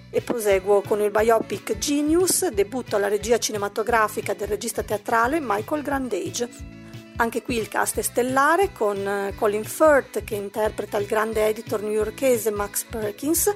E 0.09 0.21
proseguo 0.23 0.81
con 0.81 1.03
il 1.03 1.11
biopic 1.11 1.77
Genius, 1.77 2.49
debutto 2.49 2.97
alla 2.97 3.09
regia 3.09 3.37
cinematografica 3.37 4.33
del 4.33 4.49
regista 4.49 4.83
teatrale 4.83 5.41
Michael 5.43 5.83
Grandage. 5.83 6.86
Anche 7.19 7.43
qui 7.43 7.57
il 7.57 7.69
cast 7.69 7.99
è 7.99 8.03
stellare 8.03 8.73
con 8.73 8.97
eh, 8.99 9.33
Colin 9.37 9.65
Firth 9.65 10.23
che 10.23 10.35
interpreta 10.35 10.99
il 10.99 11.07
grande 11.07 11.47
editor 11.47 11.81
newyorkese 11.81 12.51
Max 12.51 12.85
Perkins 12.85 13.51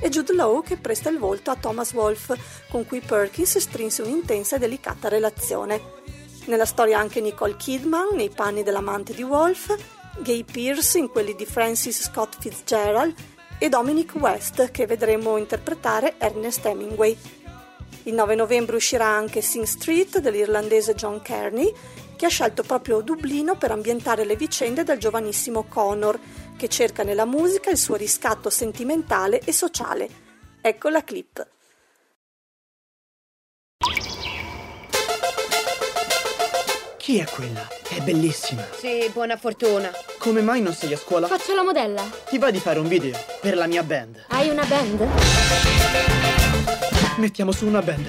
e 0.00 0.08
Jude 0.08 0.32
Law 0.32 0.62
che 0.62 0.78
presta 0.78 1.10
il 1.10 1.18
volto 1.18 1.50
a 1.50 1.56
Thomas 1.56 1.92
Wolfe 1.92 2.38
con 2.70 2.86
cui 2.86 3.00
Perkins 3.00 3.58
strinse 3.58 4.00
un'intensa 4.00 4.56
e 4.56 4.58
delicata 4.58 5.08
relazione. 5.08 6.00
Nella 6.46 6.64
storia 6.64 6.98
anche 6.98 7.20
Nicole 7.20 7.56
Kidman 7.56 8.14
nei 8.14 8.30
panni 8.30 8.62
dell'amante 8.62 9.12
di 9.12 9.22
Wolfe, 9.22 9.76
Gay 10.20 10.42
Pierce 10.42 10.96
in 10.96 11.10
quelli 11.10 11.34
di 11.34 11.44
Francis 11.44 12.04
Scott 12.04 12.36
Fitzgerald 12.40 13.14
e 13.58 13.68
Dominic 13.68 14.14
West 14.14 14.70
che 14.70 14.86
vedremo 14.86 15.36
interpretare 15.36 16.14
Ernest 16.16 16.64
Hemingway. 16.64 17.16
Il 18.04 18.14
9 18.14 18.34
novembre 18.34 18.76
uscirà 18.76 19.06
anche 19.06 19.42
Sing 19.42 19.64
Street 19.64 20.18
dell'irlandese 20.18 20.94
John 20.94 21.22
Kearney 21.22 21.72
che 22.22 22.28
ha 22.28 22.30
scelto 22.30 22.62
proprio 22.62 23.00
Dublino 23.00 23.56
per 23.56 23.72
ambientare 23.72 24.24
le 24.24 24.36
vicende 24.36 24.84
del 24.84 24.98
giovanissimo 24.98 25.64
Connor, 25.64 26.16
che 26.56 26.68
cerca 26.68 27.02
nella 27.02 27.24
musica 27.24 27.68
il 27.68 27.76
suo 27.76 27.96
riscatto 27.96 28.48
sentimentale 28.48 29.40
e 29.40 29.50
sociale. 29.52 30.08
Ecco 30.60 30.88
la 30.88 31.02
clip. 31.02 31.44
Chi 36.96 37.18
è 37.18 37.24
quella? 37.24 37.66
È 37.88 38.00
bellissima. 38.02 38.64
Sì, 38.78 39.10
buona 39.12 39.36
fortuna. 39.36 39.90
Come 40.18 40.42
mai 40.42 40.62
non 40.62 40.74
sei 40.74 40.92
a 40.92 40.96
scuola? 40.96 41.26
Faccio 41.26 41.56
la 41.56 41.64
modella. 41.64 42.08
Ti 42.28 42.38
va 42.38 42.52
di 42.52 42.60
fare 42.60 42.78
un 42.78 42.86
video 42.86 43.18
per 43.40 43.56
la 43.56 43.66
mia 43.66 43.82
band? 43.82 44.26
Hai 44.28 44.48
una 44.48 44.64
band? 44.64 45.08
Mettiamo 47.16 47.50
su 47.50 47.66
una 47.66 47.82
band. 47.82 48.06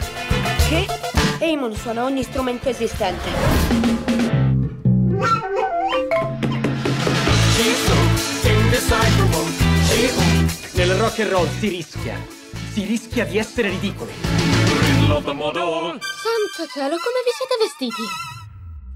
Che? 0.70 1.23
Eamon 1.44 1.76
suona 1.76 2.06
ogni 2.06 2.24
strumento 2.24 2.70
esistente. 2.70 3.30
Nel 10.72 10.96
rock 10.96 11.20
and 11.20 11.30
roll 11.30 11.50
si 11.60 11.68
rischia. 11.68 12.16
Si 12.72 12.86
rischia 12.86 13.26
di 13.26 13.38
essere 13.38 13.68
ridicoli. 13.68 14.14
Santo 14.22 15.42
cielo, 16.72 16.96
come 16.96 17.20
vi 17.26 17.34
siete 17.36 17.58
vestiti? 17.60 18.04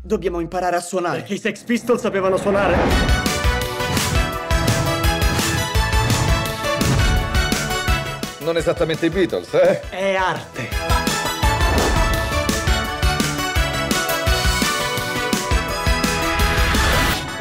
Dobbiamo 0.02 0.40
imparare 0.40 0.78
a 0.78 0.82
suonare. 0.82 1.20
Perché 1.20 1.34
i 1.34 1.40
Sex 1.40 1.64
Pistols 1.64 2.00
sapevano 2.00 2.38
suonare? 2.38 2.78
Non 8.40 8.56
esattamente 8.56 9.08
i 9.08 9.10
Beatles, 9.10 9.54
eh? 9.54 9.82
È 9.90 10.16
arte. 10.16 10.87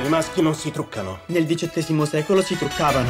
I 0.07 0.09
maschi 0.09 0.41
non 0.41 0.55
si 0.55 0.71
truccano. 0.71 1.23
Nel 1.27 1.47
XVIII 1.47 2.07
secolo 2.07 2.41
si 2.41 2.57
truccavano. 2.57 3.09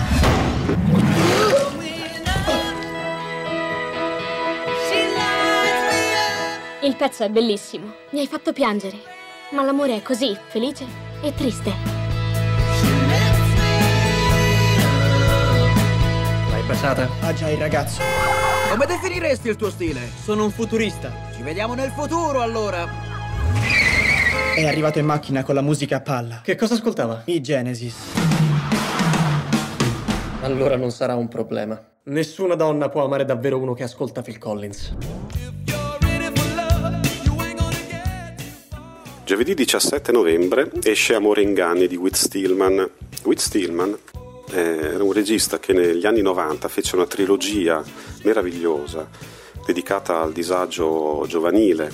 Il 6.80 6.96
pezzo 6.96 7.22
è 7.22 7.28
bellissimo. 7.28 7.92
Mi 8.12 8.20
hai 8.20 8.26
fatto 8.26 8.54
piangere. 8.54 8.96
Ma 9.50 9.62
l'amore 9.62 9.96
è 9.96 10.02
così, 10.02 10.34
felice 10.48 10.86
e 11.20 11.34
triste. 11.34 11.70
L'hai 16.50 16.62
baciata? 16.62 17.10
Ah 17.20 17.34
già, 17.34 17.50
il 17.50 17.58
ragazzo. 17.58 18.00
Come 18.70 18.86
definiresti 18.86 19.48
il 19.48 19.56
tuo 19.56 19.68
stile? 19.68 20.00
Sono 20.24 20.44
un 20.44 20.50
futurista. 20.50 21.12
Ci 21.34 21.42
vediamo 21.42 21.74
nel 21.74 21.90
futuro, 21.90 22.40
allora. 22.40 23.05
È 24.54 24.66
arrivato 24.66 24.98
in 24.98 25.04
macchina 25.04 25.42
con 25.42 25.54
la 25.54 25.60
musica 25.60 25.96
a 25.96 26.00
palla. 26.00 26.40
Che 26.42 26.54
cosa 26.54 26.74
ascoltava? 26.74 27.22
I 27.26 27.40
Genesis. 27.40 27.94
Allora 30.40 30.76
non 30.76 30.90
sarà 30.90 31.14
un 31.14 31.28
problema. 31.28 31.78
Nessuna 32.04 32.54
donna 32.54 32.88
può 32.88 33.04
amare 33.04 33.24
davvero 33.24 33.58
uno 33.58 33.74
che 33.74 33.82
ascolta 33.82 34.22
Phil 34.22 34.38
Collins. 34.38 34.94
Giovedì 39.24 39.54
17 39.54 40.12
novembre 40.12 40.70
esce 40.84 41.14
Amore 41.14 41.42
Inganni 41.42 41.88
di 41.88 41.96
Whit 41.96 42.14
Stillman. 42.14 42.88
Whit 43.24 43.40
Stillman 43.40 43.98
eh, 44.52 44.60
era 44.60 45.02
un 45.02 45.12
regista 45.12 45.58
che 45.58 45.72
negli 45.72 46.06
anni 46.06 46.22
90 46.22 46.68
fece 46.68 46.94
una 46.94 47.06
trilogia 47.06 47.82
meravigliosa 48.22 49.35
dedicata 49.66 50.20
al 50.20 50.32
disagio 50.32 51.24
giovanile 51.26 51.90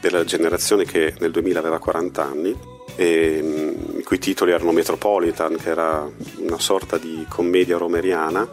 della 0.00 0.24
generazione 0.24 0.84
che 0.84 1.14
nel 1.18 1.30
2000 1.30 1.58
aveva 1.58 1.78
40 1.78 2.22
anni, 2.22 2.56
e, 2.96 3.40
mm, 3.42 3.98
i 3.98 4.02
cui 4.02 4.18
titoli 4.18 4.52
erano 4.52 4.72
Metropolitan, 4.72 5.56
che 5.56 5.70
era 5.70 6.08
una 6.36 6.58
sorta 6.58 6.98
di 6.98 7.24
commedia 7.28 7.78
romeriana, 7.78 8.46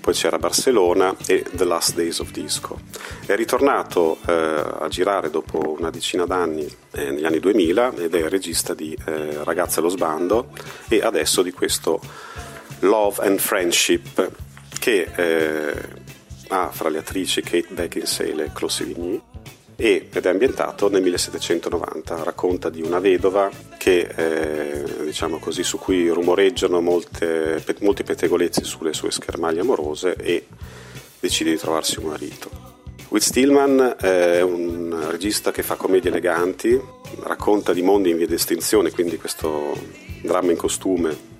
poi 0.00 0.14
c'era 0.14 0.38
Barcellona 0.38 1.14
e 1.26 1.44
The 1.50 1.64
Last 1.64 1.94
Days 1.94 2.18
of 2.18 2.30
Disco. 2.32 2.80
È 3.24 3.34
ritornato 3.36 4.18
eh, 4.26 4.32
a 4.32 4.88
girare 4.88 5.30
dopo 5.30 5.76
una 5.78 5.90
decina 5.90 6.26
d'anni, 6.26 6.68
eh, 6.90 7.10
negli 7.10 7.24
anni 7.24 7.38
2000, 7.38 7.94
ed 7.96 8.14
è 8.14 8.18
il 8.18 8.28
regista 8.28 8.74
di 8.74 8.96
eh, 9.06 9.42
Ragazze 9.44 9.78
allo 9.78 9.88
sbando 9.88 10.48
e 10.88 11.00
adesso 11.00 11.42
di 11.42 11.52
questo 11.52 12.00
Love 12.80 13.24
and 13.24 13.38
Friendship 13.38 14.30
che 14.78 15.08
eh, 15.14 15.74
ha 16.52 16.70
fra 16.70 16.90
le 16.90 16.98
attrici 16.98 17.40
Kate 17.40 17.68
Beckinsale 17.70 18.44
e 18.44 18.50
Chloe 18.52 18.70
Sevigny 18.70 19.20
ed 19.74 20.14
è 20.14 20.28
ambientato 20.28 20.88
nel 20.88 21.02
1790. 21.02 22.22
Racconta 22.22 22.68
di 22.68 22.82
una 22.82 23.00
vedova 23.00 23.50
che, 23.78 24.08
eh, 24.14 25.04
diciamo 25.04 25.38
così, 25.38 25.64
su 25.64 25.78
cui 25.78 26.08
rumoreggiano 26.08 26.80
molte, 26.80 27.64
molti 27.80 28.04
pettegolezzi 28.04 28.64
sulle 28.64 28.92
sue 28.92 29.10
schermaglie 29.10 29.60
amorose 29.60 30.14
e 30.14 30.46
decide 31.18 31.50
di 31.50 31.56
trovarsi 31.56 31.98
un 31.98 32.10
marito. 32.10 32.50
Whit 33.08 33.22
Stillman 33.22 33.96
è 33.98 34.40
un 34.40 35.06
regista 35.10 35.50
che 35.50 35.62
fa 35.62 35.76
commedie 35.76 36.10
eleganti, 36.10 36.80
racconta 37.20 37.72
di 37.72 37.82
mondi 37.82 38.10
in 38.10 38.18
via 38.18 38.26
di 38.26 38.34
estinzione, 38.34 38.90
quindi 38.90 39.16
questo 39.16 39.76
dramma 40.22 40.50
in 40.50 40.56
costume 40.56 41.31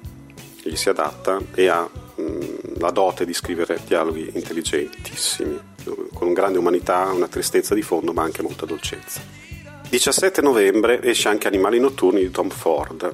gli 0.62 0.76
si 0.76 0.88
adatta 0.88 1.40
e 1.54 1.66
ha 1.69 1.83
mh, 1.83 2.78
la 2.78 2.90
dote 2.90 3.25
di 3.25 3.33
scrivere 3.33 3.81
dialoghi 3.87 4.31
intelligentissimi 4.35 5.71
con 6.12 6.33
grande 6.33 6.59
umanità, 6.59 7.11
una 7.12 7.28
tristezza 7.28 7.75
di 7.75 7.83
fondo, 7.83 8.12
ma 8.12 8.23
anche 8.23 8.42
molta 8.42 8.66
dolcezza. 8.66 9.21
17 9.88 10.40
novembre 10.40 11.02
esce 11.02 11.28
anche 11.28 11.49
Animali 11.49 11.78
notturni 11.78 12.21
di 12.21 12.31
Tom 12.31 12.49
Ford, 12.49 13.12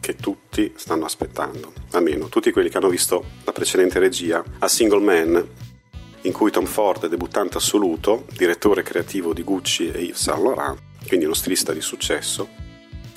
che 0.00 0.16
tutti 0.16 0.72
stanno 0.76 1.04
aspettando, 1.04 1.72
almeno 1.92 2.28
tutti 2.28 2.50
quelli 2.50 2.68
che 2.68 2.78
hanno 2.78 2.88
visto 2.88 3.24
la 3.44 3.52
precedente 3.52 3.98
regia, 3.98 4.42
A 4.58 4.68
Single 4.68 5.00
Man, 5.00 5.48
in 6.22 6.32
cui 6.32 6.50
Tom 6.50 6.66
Ford, 6.66 7.06
debuttante 7.06 7.56
assoluto, 7.56 8.24
direttore 8.32 8.82
creativo 8.82 9.32
di 9.32 9.42
Gucci 9.42 9.90
e 9.90 10.02
Yves 10.02 10.20
Saint 10.20 10.42
Laurent, 10.42 10.78
quindi 11.06 11.24
uno 11.24 11.34
stilista 11.34 11.72
di 11.72 11.80
successo, 11.80 12.48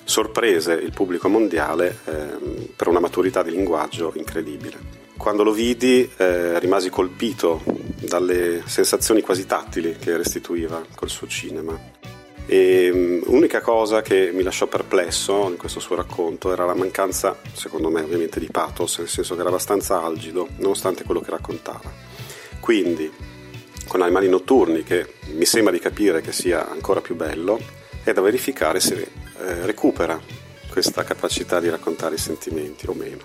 sorprese 0.03 0.73
il 0.73 0.91
pubblico 0.91 1.29
mondiale 1.29 1.97
eh, 2.05 2.69
per 2.75 2.87
una 2.87 2.99
maturità 2.99 3.43
di 3.43 3.51
linguaggio 3.51 4.11
incredibile. 4.15 5.01
Quando 5.17 5.43
lo 5.43 5.51
vidi 5.51 6.09
eh, 6.17 6.59
rimasi 6.59 6.89
colpito 6.89 7.61
dalle 7.65 8.63
sensazioni 8.65 9.21
quasi 9.21 9.45
tattili 9.45 9.95
che 9.97 10.17
restituiva 10.17 10.83
col 10.95 11.09
suo 11.09 11.27
cinema. 11.27 11.79
E 12.45 13.21
l'unica 13.25 13.59
mm, 13.59 13.63
cosa 13.63 14.01
che 14.01 14.31
mi 14.33 14.43
lasciò 14.43 14.67
perplesso 14.67 15.47
in 15.49 15.55
questo 15.55 15.79
suo 15.79 15.95
racconto 15.95 16.51
era 16.51 16.65
la 16.65 16.75
mancanza, 16.75 17.37
secondo 17.53 17.89
me 17.89 18.01
ovviamente, 18.01 18.39
di 18.39 18.49
pathos, 18.51 18.97
nel 18.97 19.07
senso 19.07 19.35
che 19.35 19.39
era 19.39 19.49
abbastanza 19.49 20.03
algido, 20.03 20.49
nonostante 20.57 21.03
quello 21.03 21.21
che 21.21 21.31
raccontava. 21.31 21.91
Quindi, 22.59 23.09
con 23.87 24.01
Animali 24.01 24.27
notturni, 24.27 24.83
che 24.83 25.13
mi 25.31 25.45
sembra 25.45 25.71
di 25.71 25.79
capire 25.79 26.19
che 26.21 26.33
sia 26.33 26.69
ancora 26.69 26.99
più 26.99 27.15
bello, 27.15 27.59
è 28.03 28.11
da 28.11 28.19
verificare 28.19 28.81
se 28.81 29.07
eh, 29.43 29.65
recupera 29.65 30.19
questa 30.69 31.03
capacità 31.03 31.59
di 31.59 31.69
raccontare 31.69 32.15
i 32.15 32.19
sentimenti 32.19 32.87
o 32.87 32.93
meno. 32.93 33.23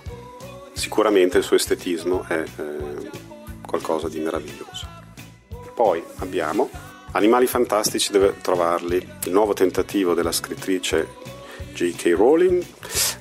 Sicuramente 0.73 1.39
il 1.39 1.45
suo 1.45 1.57
estetismo 1.57 2.25
è 2.29 2.43
eh, 2.43 3.11
qualcosa 3.67 4.09
di 4.09 4.21
meraviglioso. 4.21 4.87
Poi 5.75 6.03
abbiamo 6.17 6.69
Animali 7.13 7.47
fantastici 7.47 8.13
deve 8.13 8.35
trovarli, 8.43 8.97
il 9.25 9.33
nuovo 9.33 9.55
tentativo 9.55 10.13
della 10.13 10.31
scrittrice 10.31 11.09
J.K. 11.73 12.15
Rowling 12.15 12.63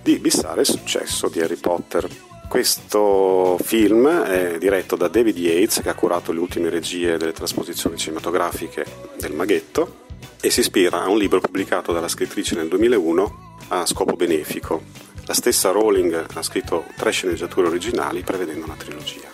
di 0.03 0.19
bissare 0.19 0.61
il 0.61 0.67
successo 0.67 1.29
di 1.29 1.39
Harry 1.39 1.55
Potter. 1.55 2.07
Questo 2.49 3.57
film 3.61 4.07
è 4.09 4.57
diretto 4.57 4.97
da 4.97 5.07
David 5.07 5.37
Yates 5.37 5.81
che 5.81 5.89
ha 5.89 5.95
curato 5.95 6.33
le 6.33 6.39
ultime 6.39 6.69
regie 6.69 7.17
delle 7.17 7.31
trasposizioni 7.31 7.97
cinematografiche 7.97 8.85
del 9.17 9.33
Maghetto 9.33 10.05
e 10.39 10.49
si 10.49 10.59
ispira 10.59 11.03
a 11.03 11.09
un 11.09 11.17
libro 11.17 11.39
pubblicato 11.39 11.91
dalla 11.91 12.07
scrittrice 12.07 12.55
nel 12.55 12.67
2001 12.67 13.55
a 13.69 13.85
scopo 13.85 14.15
benefico. 14.15 14.83
La 15.25 15.33
stessa 15.33 15.71
Rowling 15.71 16.25
ha 16.33 16.41
scritto 16.41 16.85
tre 16.95 17.11
sceneggiature 17.11 17.67
originali 17.67 18.21
prevedendo 18.21 18.65
una 18.65 18.75
trilogia. 18.75 19.29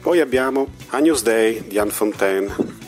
Poi 0.00 0.20
abbiamo 0.20 0.68
Agnus 0.90 1.22
Day 1.22 1.66
di 1.66 1.78
Anne 1.78 1.90
Fontaine. 1.90 2.80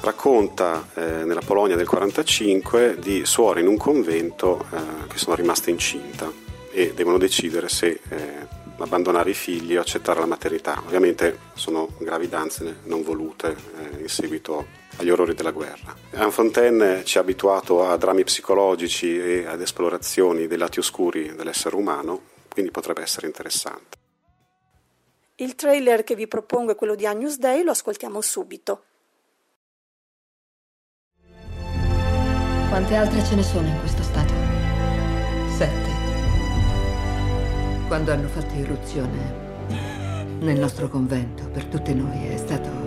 Racconta 0.00 0.88
eh, 0.94 1.24
nella 1.24 1.40
Polonia 1.44 1.74
del 1.74 1.88
45 1.88 2.98
di 3.00 3.24
suore 3.24 3.60
in 3.60 3.66
un 3.66 3.76
convento 3.76 4.64
eh, 4.70 5.06
che 5.08 5.18
sono 5.18 5.34
rimaste 5.34 5.70
incinta 5.70 6.30
e 6.70 6.92
devono 6.94 7.18
decidere 7.18 7.68
se 7.68 8.00
eh, 8.08 8.46
abbandonare 8.78 9.30
i 9.30 9.34
figli 9.34 9.76
o 9.76 9.80
accettare 9.80 10.20
la 10.20 10.26
maternità. 10.26 10.80
Ovviamente 10.86 11.38
sono 11.54 11.88
gravidanze 11.98 12.78
non 12.84 13.02
volute 13.02 13.48
eh, 13.48 14.00
in 14.02 14.08
seguito 14.08 14.77
agli 14.98 15.10
orrori 15.10 15.34
della 15.34 15.50
guerra. 15.50 15.96
Anne 16.12 16.30
Fontaine 16.30 17.04
ci 17.04 17.18
ha 17.18 17.22
abituato 17.22 17.86
a 17.86 17.96
drammi 17.96 18.24
psicologici 18.24 19.18
e 19.18 19.46
ad 19.46 19.60
esplorazioni 19.60 20.46
dei 20.46 20.58
lati 20.58 20.78
oscuri 20.78 21.34
dell'essere 21.34 21.76
umano, 21.76 22.20
quindi 22.48 22.70
potrebbe 22.70 23.02
essere 23.02 23.26
interessante. 23.26 23.96
Il 25.36 25.54
trailer 25.54 26.02
che 26.02 26.16
vi 26.16 26.26
propongo 26.26 26.72
è 26.72 26.74
quello 26.74 26.96
di 26.96 27.06
Agnus 27.06 27.38
Day, 27.38 27.62
lo 27.62 27.70
ascoltiamo 27.70 28.20
subito. 28.20 28.82
Quante 32.68 32.94
altre 32.96 33.24
ce 33.24 33.34
ne 33.34 33.42
sono 33.42 33.66
in 33.66 33.78
questo 33.78 34.02
stato? 34.02 34.32
Sette. 35.56 35.90
Quando 37.86 38.12
hanno 38.12 38.28
fatto 38.28 38.54
irruzione 38.54 39.46
nel 40.40 40.58
nostro 40.58 40.88
convento, 40.88 41.48
per 41.48 41.64
tutti 41.66 41.94
noi 41.94 42.28
è 42.28 42.36
stato 42.36 42.77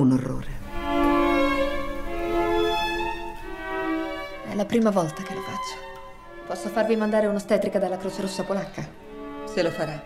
un 0.00 0.12
orrore. 0.12 0.64
È 4.48 4.54
la 4.54 4.64
prima 4.66 4.90
volta 4.90 5.22
che 5.22 5.34
lo 5.34 5.40
faccio. 5.40 5.84
Posso 6.46 6.68
farvi 6.68 6.96
mandare 6.96 7.26
un'ostetrica 7.26 7.78
dalla 7.78 7.96
Croce 7.96 8.20
Rossa 8.20 8.44
polacca? 8.44 8.86
Se 9.44 9.62
lo 9.62 9.70
farà, 9.70 10.02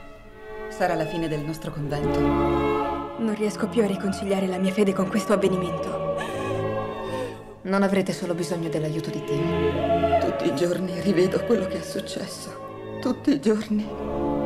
sarà 0.68 0.94
la 0.94 1.06
fine 1.06 1.28
del 1.28 1.40
nostro 1.40 1.72
convento. 1.72 2.20
Non 2.20 3.34
riesco 3.36 3.68
più 3.68 3.82
a 3.82 3.86
riconciliare 3.86 4.46
la 4.46 4.58
mia 4.58 4.72
fede 4.72 4.92
con 4.92 5.08
questo 5.08 5.32
avvenimento. 5.32 6.14
Non 7.62 7.82
avrete 7.82 8.12
solo 8.12 8.34
bisogno 8.34 8.68
dell'aiuto 8.68 9.10
di 9.10 9.24
Dio. 9.24 10.18
Tutti 10.20 10.46
i 10.46 10.54
giorni 10.54 11.00
rivedo 11.00 11.44
quello 11.44 11.66
che 11.66 11.80
è 11.80 11.82
successo. 11.82 12.98
Tutti 13.00 13.32
i 13.32 13.40
giorni. 13.40 14.39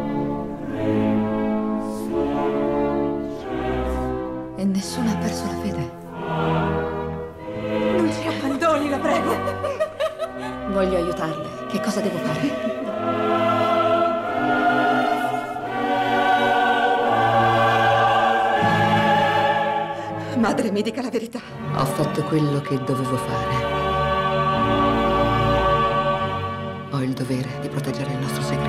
E 4.65 4.67
nessuno 4.67 5.11
ha 5.11 5.17
perso 5.17 5.45
la 5.45 5.57
fede. 5.63 5.93
Non 7.97 8.11
ci 8.11 8.27
abbandoni, 8.27 8.89
la 8.89 8.99
prego. 8.99 9.37
Voglio 10.73 10.97
aiutarle. 10.97 11.67
Che 11.69 11.81
cosa 11.81 12.01
devo 12.01 12.17
fare? 12.17 12.73
Madre, 20.39 20.71
mi 20.71 20.81
dica 20.83 21.03
la 21.03 21.11
verità. 21.11 21.41
Ho 21.77 21.85
fatto 21.85 22.23
quello 22.25 22.61
che 22.63 22.83
dovevo 22.85 23.17
fare. 23.17 23.73
Ho 26.91 27.03
il 27.03 27.13
dovere 27.13 27.59
di 27.61 27.69
proteggere 27.69 28.13
il 28.13 28.19
nostro 28.19 28.43
segreto. 28.43 28.64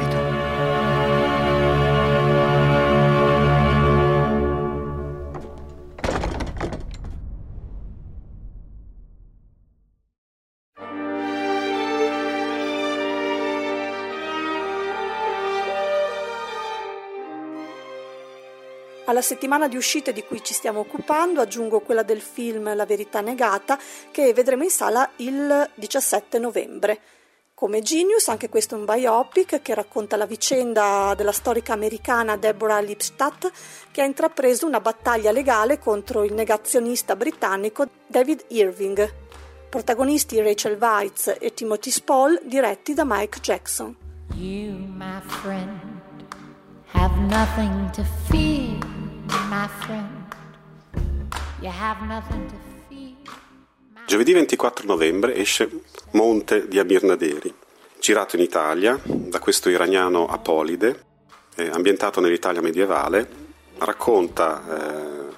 Alla 19.16 19.24
settimana 19.24 19.70
di 19.70 19.78
uscite 19.78 20.12
di 20.12 20.26
cui 20.26 20.44
ci 20.44 20.54
stiamo 20.54 20.82
occupando 20.82 21.40
aggiungo 21.40 21.80
quella 21.80 22.04
del 22.04 22.20
film 22.20 22.76
La 22.76 22.86
verità 22.86 23.22
negata 23.22 23.80
che 24.12 24.34
vedremo 24.34 24.64
in 24.64 24.70
sala 24.70 25.10
il 25.18 25.70
17 25.74 26.38
novembre. 26.38 27.00
Come 27.54 27.82
Genius, 27.82 28.28
anche 28.28 28.50
questo 28.50 28.76
è 28.76 28.78
un 28.78 28.84
biopic 28.84 29.62
che 29.62 29.74
racconta 29.74 30.18
la 30.18 30.26
vicenda 30.26 31.14
della 31.16 31.32
storica 31.32 31.72
americana 31.72 32.36
Deborah 32.36 32.82
Lipstadt 32.82 33.54
che 33.90 34.02
ha 34.02 34.04
intrapreso 34.04 34.68
una 34.68 34.82
battaglia 34.82 35.32
legale 35.32 35.80
contro 35.80 36.26
il 36.26 36.34
negazionista 36.34 37.16
britannico 37.16 37.88
David 38.08 38.44
Irving. 38.50 39.14
Protagonisti 39.70 40.42
Rachel 40.42 40.78
Weitz 40.78 41.38
e 41.40 41.54
Timothy 41.54 41.90
Spall, 41.90 42.42
diretti 42.44 42.94
da 42.94 43.06
Mike 43.06 43.40
Jackson. 43.40 43.96
You, 44.34 44.74
my 44.74 45.22
friend, 45.22 46.02
have 46.92 47.18
nothing 47.30 47.90
to 47.92 48.04
fear. 48.28 48.95
Giovedì 54.06 54.34
24 54.34 54.86
novembre 54.86 55.36
esce 55.36 55.70
Monte 56.12 56.68
di 56.68 56.78
Amir 56.78 57.04
Naderi, 57.04 57.54
girato 58.00 58.36
in 58.36 58.44
Italia 58.44 59.00
da 59.04 59.40
questo 59.40 59.70
iraniano 59.70 60.28
Apolide, 60.28 61.04
eh, 61.56 61.70
ambientato 61.70 62.20
nell'Italia 62.20 62.62
medievale, 62.62 63.28
racconta 63.80 64.64
eh, 64.68 65.34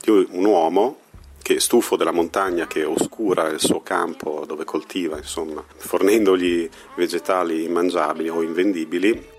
di 0.00 0.26
un 0.30 0.44
uomo 0.44 0.98
che 1.42 1.58
stufo 1.58 1.96
della 1.96 2.12
montagna 2.12 2.68
che 2.68 2.84
oscura 2.84 3.48
il 3.48 3.58
suo 3.58 3.82
campo 3.82 4.44
dove 4.46 4.64
coltiva, 4.64 5.16
insomma, 5.16 5.64
fornendogli 5.76 6.70
vegetali 6.94 7.64
immangiabili 7.64 8.28
o 8.28 8.42
invendibili, 8.42 9.30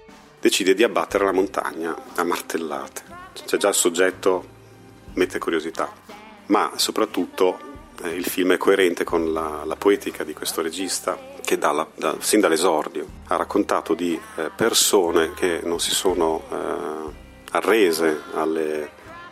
decide 0.42 0.74
di 0.74 0.84
abbattere 0.84 1.24
la 1.24 1.32
montagna 1.32 1.96
a 2.16 2.24
martellate 2.24 3.23
c'è 3.46 3.58
già 3.58 3.70
il 3.70 3.76
soggetto, 3.76 4.46
mette 5.14 5.40
curiosità, 5.40 5.92
ma 6.48 6.72
soprattutto 6.76 7.72
eh, 8.04 8.10
il 8.10 8.26
film 8.26 8.54
è 8.54 8.58
coerente 8.58 9.04
con 9.04 9.32
la, 9.32 9.64
la, 9.66 9.76
poetica 9.76 10.24
di 10.24 10.34
questo 10.34 10.62
regista 10.62 11.18
che 11.44 11.58
dalla, 11.58 11.88
da, 11.96 12.16
sin 12.20 12.40
dall'esordio. 12.40 13.06
Ha 13.28 13.36
raccontato 13.36 13.94
di 13.94 14.20
eh, 14.36 14.50
persone 14.56 15.34
che 15.34 15.62
non 15.64 15.80
si 15.80 15.92
sono 15.92 16.44
eh, 16.50 17.12
arrese 17.52 18.22
alle 18.34 18.90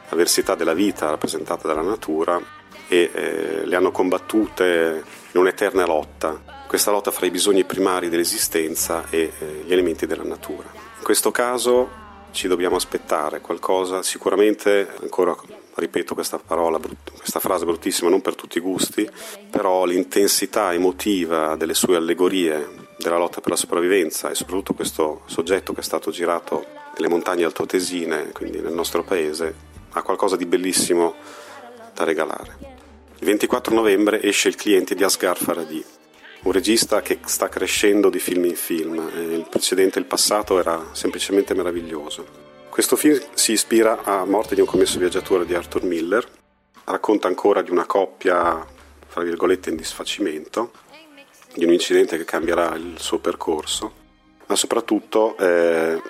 avversità 0.10 0.56
della 0.56 0.74
vita 0.74 1.10
rappresentate 1.10 1.68
dalla 1.68 1.82
natura 1.82 2.40
e 2.88 3.10
eh, 3.14 3.66
le 3.66 3.76
hanno 3.76 3.92
combattute 3.92 5.04
in 5.32 5.40
un'eterna 5.40 5.86
lotta, 5.86 6.42
questa 6.68 6.92
lotta 6.92 7.12
fra 7.12 7.26
i 7.26 7.32
bisogni 7.32 7.64
primari 7.64 8.10
dell'esistenza 8.10 9.06
e 9.10 9.32
eh, 9.38 9.64
gli 9.66 9.72
elementi 9.72 10.06
della 10.06 10.24
natura. 10.24 10.68
In 10.74 11.04
questo 11.04 11.32
caso 11.32 12.01
ci 12.32 12.48
dobbiamo 12.48 12.76
aspettare 12.76 13.42
qualcosa, 13.42 14.04
sicuramente 14.04 14.88
ancora 15.02 15.36
ripeto 15.74 16.14
questa 16.14 16.38
parola, 16.38 16.80
questa 17.18 17.40
frase 17.40 17.66
bruttissima, 17.66 18.10
non 18.10 18.22
per 18.22 18.36
tutti 18.36 18.58
i 18.58 18.62
gusti, 18.62 19.10
però 19.50 19.86
l'intensità 19.86 20.74
emotiva 20.74 21.56
delle 21.56 21.74
sue 21.74 21.96
allegorie 21.96 22.90
della 22.98 23.18
lotta 23.18 23.42
per 23.42 23.52
la 23.52 23.56
sopravvivenza 23.56 24.30
e 24.30 24.36
soprattutto 24.36 24.74
questo 24.74 25.22
soggetto 25.26 25.74
che 25.74 25.82
è 25.82 25.84
stato 25.84 26.12
girato 26.12 26.66
nelle 26.96 27.08
montagne 27.08 27.46
altoatesine, 27.46 28.32
quindi 28.32 28.60
nel 28.60 28.74
nostro 28.74 29.04
paese, 29.04 29.70
ha 29.92 30.02
qualcosa 30.04 30.36
di 30.36 30.46
bellissimo 30.46 31.16
da 31.94 32.04
regalare. 32.04 32.58
Il 33.20 33.26
24 33.26 33.74
novembre 33.74 34.22
esce 34.22 34.50
Il 34.50 34.56
cliente 34.56 34.96
di 34.96 35.04
Asghar 35.04 35.38
Faradi, 35.38 35.84
un 36.44 36.52
regista 36.52 37.02
che 37.02 37.20
sta 37.26 37.50
crescendo 37.50 38.10
di 38.10 38.20
film 38.20 38.46
in 38.46 38.56
film, 38.56 38.96
il 39.16 39.46
precedente, 39.50 40.00
il 40.00 40.06
passato 40.06 40.60
era 40.60 40.88
semplicemente 40.94 41.54
meraviglioso. 41.54 42.50
Questo 42.70 42.96
film 42.96 43.20
si 43.34 43.52
ispira 43.52 44.02
a 44.04 44.26
Morte 44.26 44.56
di 44.56 44.62
un 44.62 44.68
commesso 44.68 44.98
viaggiatore 44.98 45.46
di 45.46 45.54
Arthur 45.54 45.84
Miller, 45.84 46.28
racconta 46.86 47.28
ancora 47.28 47.62
di 47.62 47.70
una 47.70 47.86
coppia, 47.86 48.66
fra 49.08 49.22
virgolette, 49.22 49.70
in 49.70 49.76
disfacimento, 49.76 50.72
di 51.54 51.66
un 51.66 51.74
incidente 51.74 52.18
che 52.18 52.26
cambierà 52.26 52.74
il 52.76 52.96
suo 52.98 53.20
percorso, 53.20 53.94
ma 54.48 54.56
soprattutto 54.56 55.38
eh, 55.38 56.02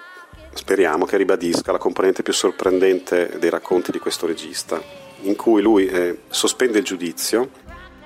speriamo 0.54 1.06
che 1.06 1.18
ribadisca 1.18 1.74
la 1.74 1.78
componente 1.78 2.24
più 2.24 2.32
sorprendente 2.32 3.38
dei 3.38 3.50
racconti 3.50 3.92
di 3.92 4.00
questo 4.00 4.28
regista, 4.28 4.82
in 5.24 5.36
cui 5.36 5.62
lui 5.62 5.88
eh, 5.88 6.20
sospende 6.30 6.78
il 6.78 6.86
giudizio, 6.86 7.50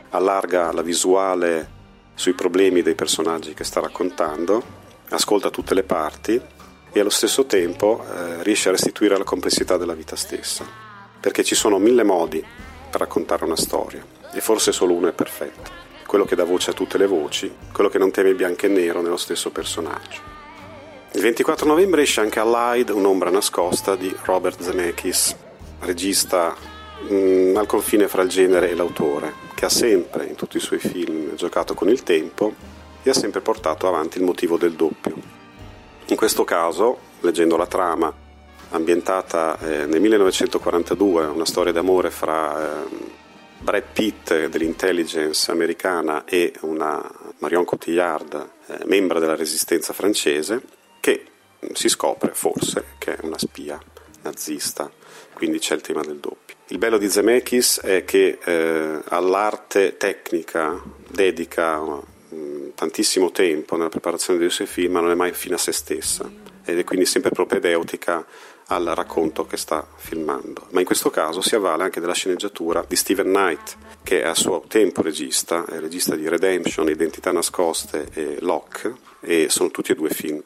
allarga 0.09 0.71
la 0.71 0.81
visuale 0.81 1.74
sui 2.15 2.33
problemi 2.33 2.81
dei 2.81 2.95
personaggi 2.95 3.53
che 3.53 3.63
sta 3.63 3.81
raccontando, 3.81 4.63
ascolta 5.09 5.49
tutte 5.49 5.73
le 5.73 5.83
parti 5.83 6.41
e 6.91 6.99
allo 6.99 7.09
stesso 7.09 7.45
tempo 7.45 8.03
eh, 8.03 8.41
riesce 8.41 8.69
a 8.69 8.71
restituire 8.71 9.17
la 9.17 9.23
complessità 9.23 9.77
della 9.77 9.93
vita 9.93 10.15
stessa, 10.15 10.65
perché 11.19 11.43
ci 11.43 11.53
sono 11.53 11.77
mille 11.77 12.03
modi 12.03 12.43
per 12.89 13.01
raccontare 13.01 13.43
una 13.43 13.57
storia 13.57 14.03
e 14.33 14.41
forse 14.41 14.71
solo 14.71 14.93
uno 14.93 15.09
è 15.09 15.13
perfetto, 15.13 15.69
quello 16.07 16.25
che 16.25 16.35
dà 16.35 16.45
voce 16.45 16.71
a 16.71 16.73
tutte 16.73 16.97
le 16.97 17.05
voci, 17.05 17.53
quello 17.71 17.89
che 17.89 17.97
non 17.97 18.11
teme 18.11 18.33
bianco 18.33 18.65
e 18.65 18.69
nero 18.69 19.01
nello 19.01 19.17
stesso 19.17 19.51
personaggio. 19.51 20.33
Il 21.11 21.21
24 21.21 21.65
novembre 21.65 22.01
esce 22.01 22.21
anche 22.21 22.39
Allied, 22.39 22.89
un'ombra 22.89 23.29
nascosta 23.29 23.95
di 23.95 24.13
Robert 24.23 24.61
Zemeckis, 24.61 25.35
regista 25.79 26.55
mh, 27.01 27.13
mm, 27.13 27.57
al 27.57 27.65
confine 27.65 28.07
fra 28.07 28.21
il 28.21 28.29
genere 28.29 28.69
e 28.69 28.75
l'autore, 28.75 29.33
che 29.53 29.65
ha 29.65 29.69
sempre 29.69 30.25
in 30.25 30.35
tutti 30.35 30.57
i 30.57 30.61
suoi 30.61 30.79
film 30.79 31.35
giocato 31.35 31.73
con 31.73 31.89
il 31.89 32.03
tempo 32.03 32.53
e 33.03 33.09
ha 33.09 33.13
sempre 33.13 33.41
portato 33.41 33.87
avanti 33.87 34.17
il 34.17 34.23
motivo 34.23 34.57
del 34.57 34.73
doppio. 34.73 35.15
In 36.07 36.15
questo 36.15 36.43
caso, 36.43 36.97
leggendo 37.21 37.57
la 37.57 37.67
trama, 37.67 38.13
ambientata 38.69 39.57
eh, 39.59 39.85
nel 39.85 40.01
1942, 40.01 41.25
una 41.25 41.45
storia 41.45 41.71
d'amore 41.71 42.11
fra 42.11 42.83
eh, 42.83 43.13
Brad 43.59 43.83
Pitt 43.93 44.47
dell'intelligence 44.47 45.49
americana 45.51 46.25
e 46.25 46.53
una 46.61 47.01
Marion 47.39 47.65
Cotillard, 47.65 48.49
eh, 48.67 48.85
membra 48.85 49.19
della 49.19 49.35
resistenza 49.35 49.93
francese, 49.93 50.61
che 50.99 51.25
si 51.73 51.89
scopre 51.89 52.31
forse 52.33 52.85
che 52.97 53.15
è 53.15 53.19
una 53.23 53.37
spia 53.37 53.79
nazista, 54.23 54.89
quindi 55.35 55.59
c'è 55.59 55.75
il 55.75 55.81
tema 55.81 56.01
del 56.01 56.17
doppio. 56.17 56.55
Il 56.69 56.79
bello 56.79 56.97
di 56.97 57.07
Zemeckis 57.07 57.81
è 57.81 58.03
che 58.05 58.39
eh, 58.43 58.99
all'arte 59.09 59.97
tecnica 59.97 60.81
dedica 61.07 61.79
mh, 61.79 62.01
mm, 62.33 62.67
tantissimo 62.73 63.31
tempo 63.31 63.75
nella 63.75 63.89
preparazione 63.89 64.39
dei 64.39 64.49
suoi 64.49 64.65
film, 64.65 64.93
ma 64.93 65.01
non 65.01 65.11
è 65.11 65.15
mai 65.15 65.33
fine 65.33 65.55
a 65.55 65.59
se 65.59 65.71
stessa 65.71 66.27
ed 66.65 66.79
è 66.79 66.83
quindi 66.83 67.05
sempre 67.05 67.29
propedeutica 67.29 68.25
al 68.67 68.85
racconto 68.85 69.45
che 69.45 69.57
sta 69.57 69.87
filmando. 69.95 70.67
Ma 70.71 70.79
in 70.79 70.85
questo 70.85 71.11
caso 71.11 71.41
si 71.41 71.53
avvale 71.53 71.83
anche 71.83 71.99
della 71.99 72.13
sceneggiatura 72.13 72.83
di 72.87 72.95
Steven 72.95 73.27
Knight, 73.27 73.77
che 74.01 74.23
è 74.23 74.27
a 74.27 74.33
suo 74.33 74.63
tempo 74.67 75.03
regista, 75.03 75.65
è 75.65 75.79
regista 75.79 76.15
di 76.15 76.27
Redemption, 76.27 76.89
Identità 76.89 77.31
nascoste 77.31 78.07
e 78.13 78.37
Locke, 78.39 78.95
e 79.19 79.47
sono 79.49 79.69
tutti 79.69 79.91
e 79.91 79.95
due 79.95 80.09
film 80.09 80.41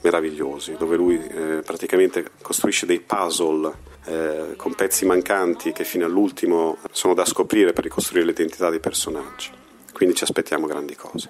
meravigliosi, 0.00 0.76
dove 0.78 0.96
lui 0.96 1.22
eh, 1.22 1.62
praticamente 1.64 2.24
costruisce 2.40 2.86
dei 2.86 3.00
puzzle 3.00 3.96
eh, 4.08 4.56
con 4.56 4.74
pezzi 4.74 5.04
mancanti 5.04 5.72
che 5.72 5.84
fino 5.84 6.06
all'ultimo 6.06 6.78
sono 6.90 7.14
da 7.14 7.24
scoprire 7.24 7.72
per 7.72 7.84
ricostruire 7.84 8.26
l'identità 8.26 8.70
dei 8.70 8.80
personaggi. 8.80 9.50
Quindi 9.92 10.14
ci 10.14 10.24
aspettiamo 10.24 10.66
grandi 10.66 10.96
cose. 10.96 11.28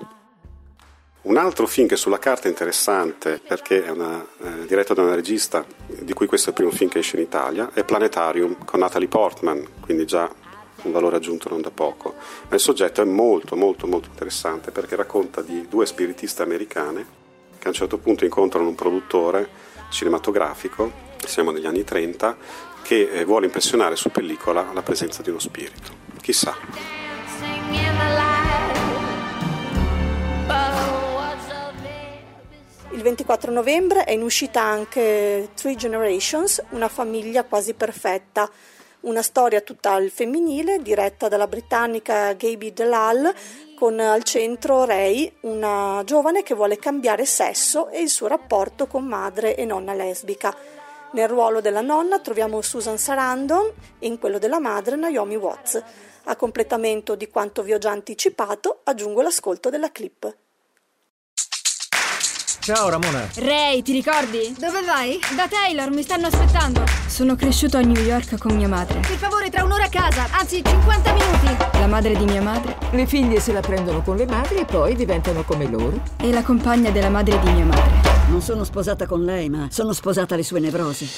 Un 1.22 1.36
altro 1.36 1.66
film 1.66 1.88
che 1.88 1.96
sulla 1.96 2.18
carta 2.18 2.46
è 2.46 2.50
interessante 2.50 3.40
perché 3.44 3.84
è 3.84 3.90
una, 3.90 4.24
eh, 4.42 4.66
diretto 4.66 4.94
da 4.94 5.02
una 5.02 5.14
regista 5.14 5.66
di 5.86 6.12
cui 6.12 6.26
questo 6.26 6.46
è 6.46 6.50
il 6.50 6.56
primo 6.56 6.70
film 6.70 6.88
che 6.88 7.00
esce 7.00 7.16
in 7.16 7.22
Italia 7.22 7.70
è 7.74 7.84
Planetarium 7.84 8.64
con 8.64 8.78
Natalie 8.78 9.08
Portman, 9.08 9.66
quindi 9.80 10.06
già 10.06 10.32
un 10.82 10.92
valore 10.92 11.16
aggiunto 11.16 11.48
non 11.48 11.60
da 11.60 11.70
poco. 11.70 12.14
Ma 12.48 12.54
il 12.54 12.60
soggetto 12.60 13.02
è 13.02 13.04
molto 13.04 13.56
molto 13.56 13.86
molto 13.86 14.08
interessante 14.08 14.70
perché 14.70 14.94
racconta 14.94 15.42
di 15.42 15.66
due 15.68 15.84
spiritiste 15.84 16.42
americane 16.42 17.04
che 17.58 17.64
a 17.66 17.68
un 17.68 17.74
certo 17.74 17.98
punto 17.98 18.24
incontrano 18.24 18.68
un 18.68 18.76
produttore 18.76 19.48
cinematografico, 19.90 21.06
siamo 21.24 21.50
negli 21.50 21.66
anni 21.66 21.84
30, 21.84 22.36
che 22.88 23.06
eh, 23.12 23.24
vuole 23.26 23.44
impressionare 23.44 23.96
su 23.96 24.10
pellicola 24.10 24.70
la 24.72 24.80
presenza 24.80 25.20
di 25.20 25.28
uno 25.28 25.38
spirito. 25.38 25.92
Chissà. 26.22 26.56
Il 32.92 33.02
24 33.02 33.52
novembre 33.52 34.04
è 34.04 34.12
in 34.12 34.22
uscita 34.22 34.62
anche 34.62 35.50
Three 35.54 35.76
Generations, 35.76 36.62
una 36.70 36.88
famiglia 36.88 37.44
quasi 37.44 37.74
perfetta, 37.74 38.50
una 39.00 39.20
storia 39.20 39.60
tutta 39.60 39.92
al 39.92 40.08
femminile 40.08 40.80
diretta 40.80 41.28
dalla 41.28 41.46
britannica 41.46 42.32
Gaby 42.32 42.72
Delal 42.72 43.34
con 43.76 44.00
al 44.00 44.22
centro 44.22 44.86
Ray, 44.86 45.30
una 45.42 46.00
giovane 46.06 46.42
che 46.42 46.54
vuole 46.54 46.78
cambiare 46.78 47.26
sesso 47.26 47.90
e 47.90 48.00
il 48.00 48.08
suo 48.08 48.28
rapporto 48.28 48.86
con 48.86 49.04
madre 49.04 49.56
e 49.56 49.66
nonna 49.66 49.92
lesbica. 49.92 50.77
Nel 51.10 51.28
ruolo 51.28 51.62
della 51.62 51.80
nonna 51.80 52.18
troviamo 52.18 52.60
Susan 52.60 52.98
Sarandon 52.98 53.72
e 53.98 54.06
in 54.06 54.18
quello 54.18 54.38
della 54.38 54.60
madre 54.60 54.94
Naomi 54.96 55.36
Watts. 55.36 55.82
A 56.24 56.36
completamento 56.36 57.14
di 57.14 57.28
quanto 57.28 57.62
vi 57.62 57.72
ho 57.72 57.78
già 57.78 57.90
anticipato, 57.90 58.80
aggiungo 58.84 59.22
l'ascolto 59.22 59.70
della 59.70 59.90
clip. 59.90 60.36
Ciao 62.60 62.90
Ramona. 62.90 63.26
Ray, 63.36 63.80
ti 63.80 63.92
ricordi? 63.92 64.54
Dove 64.58 64.82
vai? 64.82 65.18
Da 65.34 65.48
Taylor, 65.48 65.88
mi 65.88 66.02
stanno 66.02 66.26
aspettando. 66.26 66.84
Sono 67.06 67.34
cresciuto 67.34 67.78
a 67.78 67.80
New 67.80 68.02
York 68.02 68.36
con 68.36 68.54
mia 68.54 68.68
madre. 68.68 69.00
Per 69.00 69.16
favore, 69.16 69.48
tra 69.48 69.64
un'ora 69.64 69.84
a 69.84 69.88
casa, 69.88 70.26
anzi 70.32 70.62
50 70.62 71.12
minuti. 71.14 71.56
La 71.78 71.86
madre 71.86 72.14
di 72.14 72.26
mia 72.26 72.42
madre. 72.42 72.76
Le 72.90 73.06
figlie 73.06 73.40
se 73.40 73.52
la 73.52 73.60
prendono 73.60 74.02
con 74.02 74.16
le 74.16 74.26
madri 74.26 74.58
e 74.58 74.66
poi 74.66 74.94
diventano 74.94 75.42
come 75.44 75.66
loro. 75.70 76.02
E 76.20 76.30
la 76.30 76.42
compagna 76.42 76.90
della 76.90 77.08
madre 77.08 77.38
di 77.38 77.50
mia 77.52 77.64
madre. 77.64 78.17
Non 78.28 78.42
sono 78.42 78.64
sposata 78.64 79.06
con 79.06 79.24
lei, 79.24 79.48
ma 79.48 79.68
sono 79.70 79.92
sposata 79.92 80.34
alle 80.34 80.42
sue 80.42 80.60
nevrosi. 80.60 81.08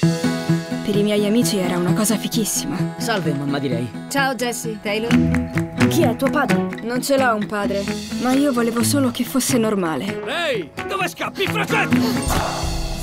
Per 0.85 0.95
i 0.95 1.03
miei 1.03 1.25
amici 1.25 1.57
era 1.57 1.77
una 1.77 1.93
cosa 1.93 2.17
fichissima. 2.17 2.95
Salve, 2.97 3.33
mamma 3.33 3.59
di 3.59 3.67
lei. 3.67 3.91
Ciao 4.09 4.33
Jesse, 4.33 4.79
Taylor. 4.81 5.87
Chi 5.89 6.03
è 6.03 6.15
tuo 6.15 6.29
padre? 6.29 6.81
Non 6.83 7.01
ce 7.01 7.17
l'ha 7.17 7.33
un 7.33 7.45
padre, 7.45 7.83
ma 8.21 8.31
io 8.31 8.53
volevo 8.53 8.81
solo 8.83 9.11
che 9.11 9.25
fosse 9.25 9.57
normale. 9.57 10.23
Ehi, 10.25 10.71
dove 10.87 11.07
scappi, 11.09 11.45
fratello? 11.47 11.99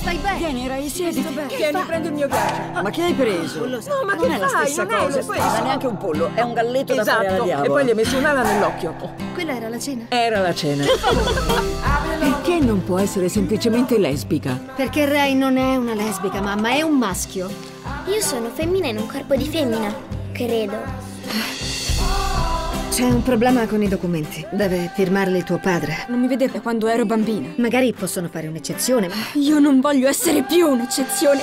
Stai 0.01 0.17
bene? 0.17 0.39
Vieni, 0.39 0.69
Ray, 0.69 0.89
siediti. 0.89 1.27
Vieni, 1.55 1.79
fa? 1.79 1.85
prendi 1.85 2.09
il 2.09 2.15
mio 2.15 2.29
gadget. 2.29 2.83
Ma 2.83 2.91
che 2.91 3.03
hai 3.03 3.13
preso? 3.13 3.67
No, 3.67 3.79
ma 4.07 4.15
non 4.15 4.27
che 4.27 4.35
è 4.35 4.39
la 4.39 4.49
fai? 4.49 4.65
stessa 4.67 4.85
Non 4.85 4.93
è 4.93 5.05
cosa. 5.05 5.21
Non 5.21 5.57
è 5.57 5.63
neanche 5.63 5.87
un 5.87 5.97
pollo, 5.99 6.31
è 6.35 6.41
un 6.41 6.55
galletto 6.55 6.93
esatto. 6.93 7.05
da 7.05 7.13
fare 7.13 7.27
alla 7.29 7.45
diavola. 7.45 7.67
E 7.67 7.69
poi 7.69 7.85
gli 7.85 7.89
hai 7.91 7.95
messo 7.95 8.17
un'ala 8.17 8.43
nell'occhio. 8.43 8.95
Quella 9.35 9.55
era 9.55 9.69
la 9.69 9.79
cena. 9.79 10.05
Era 10.09 10.41
la 10.41 10.55
cena. 10.55 10.85
Perché 12.19 12.59
non 12.59 12.83
può 12.85 12.99
essere 12.99 13.29
semplicemente 13.29 13.99
lesbica? 13.99 14.59
Perché 14.75 15.07
Ray 15.07 15.35
non 15.35 15.57
è 15.57 15.77
una 15.77 15.95
lesbica, 15.95 16.41
mamma, 16.41 16.71
è 16.71 16.83
un 16.83 16.99
maschio. 16.99 17.49
Io 18.07 18.21
sono 18.21 18.49
femmina 18.49 18.89
in 18.89 18.99
un 18.99 19.07
corpo 19.07 19.37
di 19.37 19.45
femmina, 19.45 19.95
credo. 20.33 20.77
C'è 22.91 23.05
un 23.05 23.23
problema 23.23 23.67
con 23.67 23.81
i 23.83 23.89
documenti. 23.89 24.45
Deve 24.51 24.91
firmarli 24.93 25.45
tuo 25.45 25.59
padre. 25.59 26.07
Non 26.09 26.19
mi 26.19 26.27
vedeva 26.27 26.59
quando 26.61 26.89
ero 26.89 27.07
bambina. 27.07 27.49
Magari 27.59 27.93
possono 27.93 28.29
fare 28.29 28.49
un'eccezione, 28.49 29.07
ma... 29.07 29.15
Io 29.35 29.61
non 29.61 29.79
voglio 29.81 30.09
essere 30.09 30.43
più 30.43 30.67
un'eccezione. 30.67 31.41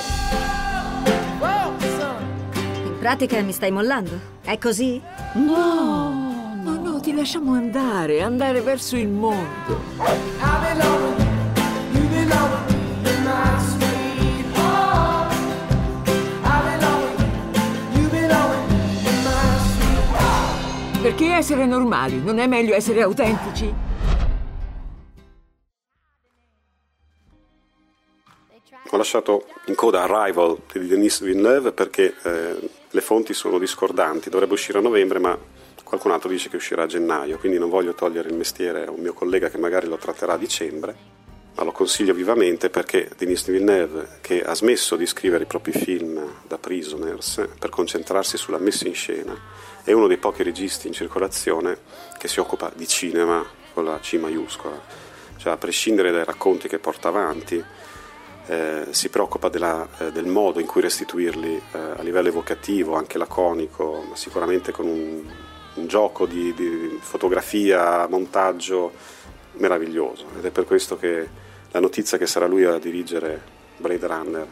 In 2.84 2.98
pratica 2.98 3.40
mi 3.40 3.52
stai 3.52 3.70
mollando. 3.70 4.34
È 4.42 4.58
così? 4.58 5.00
No, 5.32 6.15
ti 7.06 7.14
lasciamo 7.14 7.52
andare, 7.52 8.20
andare 8.20 8.60
verso 8.60 8.96
il 8.96 9.06
mondo. 9.06 9.80
Perché 21.00 21.26
essere 21.32 21.64
normali? 21.64 22.20
Non 22.20 22.40
è 22.40 22.48
meglio 22.48 22.74
essere 22.74 23.02
autentici? 23.02 23.72
Ho 28.90 28.96
lasciato 28.96 29.46
in 29.66 29.76
coda 29.76 30.02
Arrival 30.02 30.58
di 30.72 30.88
Denis 30.88 31.20
Villeneuve 31.20 31.70
perché 31.70 32.16
eh, 32.24 32.68
le 32.90 33.00
fonti 33.00 33.32
sono 33.32 33.60
discordanti, 33.60 34.28
dovrebbe 34.28 34.54
uscire 34.54 34.78
a 34.78 34.82
novembre 34.82 35.20
ma 35.20 35.38
qualcun 35.86 36.10
altro 36.10 36.28
dice 36.28 36.48
che 36.48 36.56
uscirà 36.56 36.82
a 36.82 36.86
gennaio, 36.86 37.38
quindi 37.38 37.60
non 37.60 37.68
voglio 37.68 37.94
togliere 37.94 38.28
il 38.28 38.34
mestiere 38.34 38.86
a 38.86 38.90
un 38.90 38.98
mio 38.98 39.12
collega 39.12 39.48
che 39.48 39.56
magari 39.56 39.86
lo 39.86 39.96
tratterà 39.96 40.32
a 40.32 40.36
dicembre, 40.36 40.96
ma 41.54 41.62
lo 41.62 41.70
consiglio 41.70 42.12
vivamente 42.12 42.70
perché 42.70 43.08
Denis 43.16 43.46
Villeneuve, 43.46 44.18
che 44.20 44.42
ha 44.42 44.52
smesso 44.52 44.96
di 44.96 45.06
scrivere 45.06 45.44
i 45.44 45.46
propri 45.46 45.70
film 45.70 46.20
da 46.48 46.58
Prisoners 46.58 47.46
per 47.56 47.70
concentrarsi 47.70 48.36
sulla 48.36 48.58
messa 48.58 48.88
in 48.88 48.94
scena, 48.94 49.32
è 49.84 49.92
uno 49.92 50.08
dei 50.08 50.16
pochi 50.16 50.42
registi 50.42 50.88
in 50.88 50.92
circolazione 50.92 51.78
che 52.18 52.26
si 52.26 52.40
occupa 52.40 52.72
di 52.74 52.88
cinema 52.88 53.46
con 53.72 53.84
la 53.84 54.00
C 54.00 54.14
maiuscola, 54.14 54.82
cioè 55.36 55.52
a 55.52 55.56
prescindere 55.56 56.10
dai 56.10 56.24
racconti 56.24 56.66
che 56.66 56.80
porta 56.80 57.06
avanti, 57.06 57.64
eh, 58.48 58.86
si 58.90 59.08
preoccupa 59.08 59.48
della, 59.48 59.86
eh, 59.98 60.10
del 60.10 60.26
modo 60.26 60.58
in 60.58 60.66
cui 60.66 60.80
restituirli 60.80 61.54
eh, 61.54 61.78
a 61.78 62.02
livello 62.02 62.26
evocativo, 62.26 62.96
anche 62.96 63.18
laconico, 63.18 64.04
ma 64.08 64.16
sicuramente 64.16 64.72
con 64.72 64.88
un, 64.88 65.24
un 65.76 65.86
gioco 65.86 66.26
di, 66.26 66.52
di, 66.54 66.98
fotografia, 67.00 68.06
montaggio 68.08 68.92
meraviglioso. 69.52 70.26
Ed 70.36 70.44
è 70.44 70.50
per 70.50 70.64
questo 70.64 70.96
che 70.96 71.28
la 71.70 71.80
notizia 71.80 72.18
che 72.18 72.26
sarà 72.26 72.46
lui 72.46 72.64
a 72.64 72.78
dirigere 72.78 73.40
Blade 73.76 74.06
Runner 74.06 74.46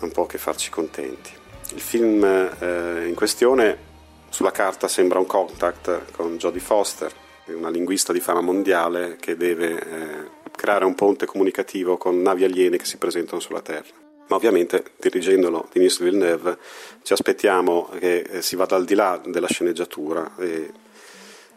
non 0.00 0.10
può 0.12 0.26
che 0.26 0.38
farci 0.38 0.70
contenti. 0.70 1.30
Il 1.72 1.80
film 1.80 2.24
eh, 2.24 3.06
in 3.06 3.14
questione 3.14 3.88
sulla 4.30 4.50
carta 4.50 4.88
sembra 4.88 5.18
un 5.18 5.26
contact 5.26 6.12
con 6.12 6.36
Jodie 6.36 6.60
Foster, 6.60 7.12
una 7.46 7.70
linguista 7.70 8.12
di 8.12 8.20
fama 8.20 8.40
mondiale 8.40 9.16
che 9.20 9.36
deve 9.36 9.78
eh, 9.78 10.30
creare 10.54 10.84
un 10.84 10.94
ponte 10.94 11.26
comunicativo 11.26 11.96
con 11.96 12.20
navi 12.22 12.44
aliene 12.44 12.76
che 12.76 12.84
si 12.84 12.96
presentano 12.96 13.40
sulla 13.40 13.60
Terra. 13.60 13.99
Ma 14.30 14.36
ovviamente, 14.36 14.92
dirigendolo 14.96 15.68
Denis 15.72 15.98
Villeneuve, 16.00 16.56
ci 17.02 17.12
aspettiamo 17.12 17.90
che 17.98 18.20
eh, 18.20 18.42
si 18.42 18.54
vada 18.54 18.76
al 18.76 18.84
di 18.84 18.94
là 18.94 19.20
della 19.24 19.48
sceneggiatura 19.48 20.36
e 20.38 20.70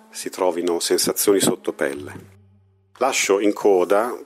si 0.10 0.32
trovino 0.32 0.80
sensazioni 0.80 1.40
sotto 1.40 1.72
pelle. 1.72 2.42
Lascio 2.98 3.40
in 3.40 3.54
coda, 3.54 4.18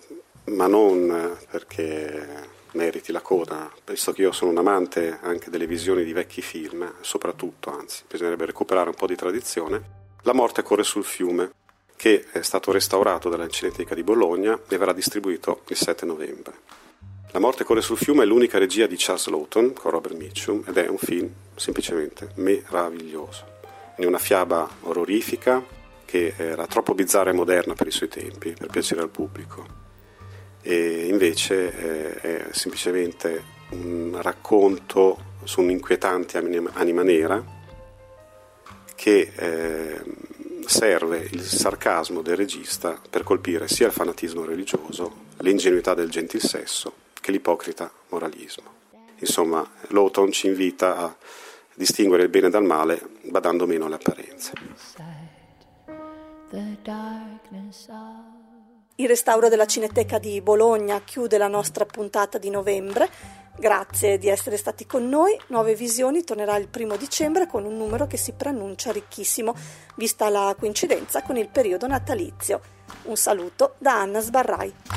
ma 0.45 0.65
non 0.67 1.38
perché 1.51 2.47
meriti 2.71 3.12
la 3.12 3.19
coda, 3.19 3.69
visto 3.86 4.13
che 4.13 4.21
io 4.21 4.31
sono 4.31 4.51
un 4.51 4.60
amante 4.60 5.19
anche 5.21 5.49
delle 5.49 5.67
visioni 5.67 6.05
di 6.05 6.13
vecchi 6.13 6.41
film, 6.41 6.89
soprattutto, 7.01 7.69
anzi, 7.69 8.03
bisognerebbe 8.10 8.45
recuperare 8.45 8.88
un 8.88 8.95
po' 8.95 9.07
di 9.07 9.15
tradizione. 9.17 9.81
La 10.21 10.33
morte 10.33 10.63
corre 10.63 10.83
sul 10.83 11.03
fiume, 11.03 11.51
che 11.97 12.23
è 12.31 12.41
stato 12.43 12.71
restaurato 12.71 13.27
dalla 13.27 13.49
Cineteca 13.49 13.93
di 13.93 14.03
Bologna 14.03 14.57
e 14.69 14.77
verrà 14.77 14.93
distribuito 14.93 15.63
il 15.67 15.75
7 15.75 16.05
novembre. 16.05 16.86
La 17.32 17.40
morte 17.40 17.66
corre 17.66 17.82
sul 17.82 17.98
fiume 17.98 18.24
è 18.24 18.26
l'unica 18.26 18.58
regia 18.58 18.88
di 18.88 18.96
Charles 18.98 19.28
Lawton 19.28 19.74
con 19.74 19.92
Robert 19.92 20.16
Mitchum 20.16 20.63
ed 20.66 20.78
è 20.78 20.88
un 20.88 20.98
film 20.98 21.30
semplicemente 21.56 22.30
meraviglioso. 22.36 23.46
È 23.96 24.06
una 24.06 24.18
fiaba 24.18 24.68
orrorifica 24.84 25.62
che 26.06 26.34
era 26.38 26.66
troppo 26.68 26.94
bizzarra 26.96 27.32
e 27.32 27.34
moderna 27.34 27.74
per 27.74 27.88
i 27.88 27.92
suoi 27.92 28.08
tempi, 28.08 28.54
per 28.58 28.70
piacere 28.70 29.02
al 29.02 29.10
pubblico. 29.10 29.66
E 30.62 31.08
invece 31.08 31.76
eh, 31.76 32.13
è 32.22 32.48
semplicemente 32.52 33.44
un 33.72 34.18
racconto 34.22 35.36
su 35.44 35.60
un'inquietante 35.60 36.38
anima 36.38 37.04
nera 37.04 37.44
che 38.96 39.32
eh, 39.36 40.02
serve 40.66 41.28
il 41.30 41.42
sarcasmo 41.42 42.22
del 42.22 42.38
regista 42.38 43.00
per 43.10 43.24
colpire 43.24 43.68
sia 43.68 43.88
il 43.88 43.94
fanatismo 43.94 44.46
religioso, 44.46 45.26
l'ingenuità 45.40 45.94
del 45.94 46.10
gentil 46.10 46.42
sesso, 46.42 46.94
che 47.28 47.34
l'ipocrita 47.34 47.92
moralismo. 48.08 48.76
Insomma, 49.20 49.68
Lawton 49.90 50.32
ci 50.32 50.48
invita 50.48 50.98
a 50.98 51.16
distinguere 51.76 52.24
il 52.24 52.30
bene 52.30 52.50
dal 52.50 52.63
male 52.63 53.02
badando 53.24 53.68
meno 53.68 53.86
alle 53.86 53.96
apparenze. 53.96 54.54
Il 58.96 59.08
restauro 59.08 59.50
della 59.50 59.66
Cineteca 59.66 60.20
di 60.20 60.40
Bologna 60.42 61.02
chiude 61.02 61.38
la 61.38 61.50
nostra 61.50 61.86
puntata 61.86 62.38
di 62.38 62.50
novembre. 62.50 63.10
Grazie 63.60 64.18
di 64.18 64.30
essere 64.30 64.56
stati 64.56 64.86
con 64.86 65.10
noi. 65.10 65.38
Nuove 65.48 65.76
Visioni 65.76 66.24
tornerà 66.24 66.56
il 66.56 66.70
primo 66.70 66.96
dicembre 66.96 67.46
con 67.48 67.66
un 67.66 67.76
numero 67.76 68.08
che 68.08 68.16
si 68.16 68.32
preannuncia 68.32 68.94
ricchissimo, 68.94 69.54
vista 69.96 70.30
la 70.30 70.56
coincidenza 70.58 71.22
con 71.24 71.36
il 71.36 71.50
periodo 71.50 71.88
natalizio. 71.88 72.62
Un 73.04 73.18
saluto 73.18 73.76
da 73.80 74.00
Anna 74.00 74.22
Sbarrai. 74.22 74.96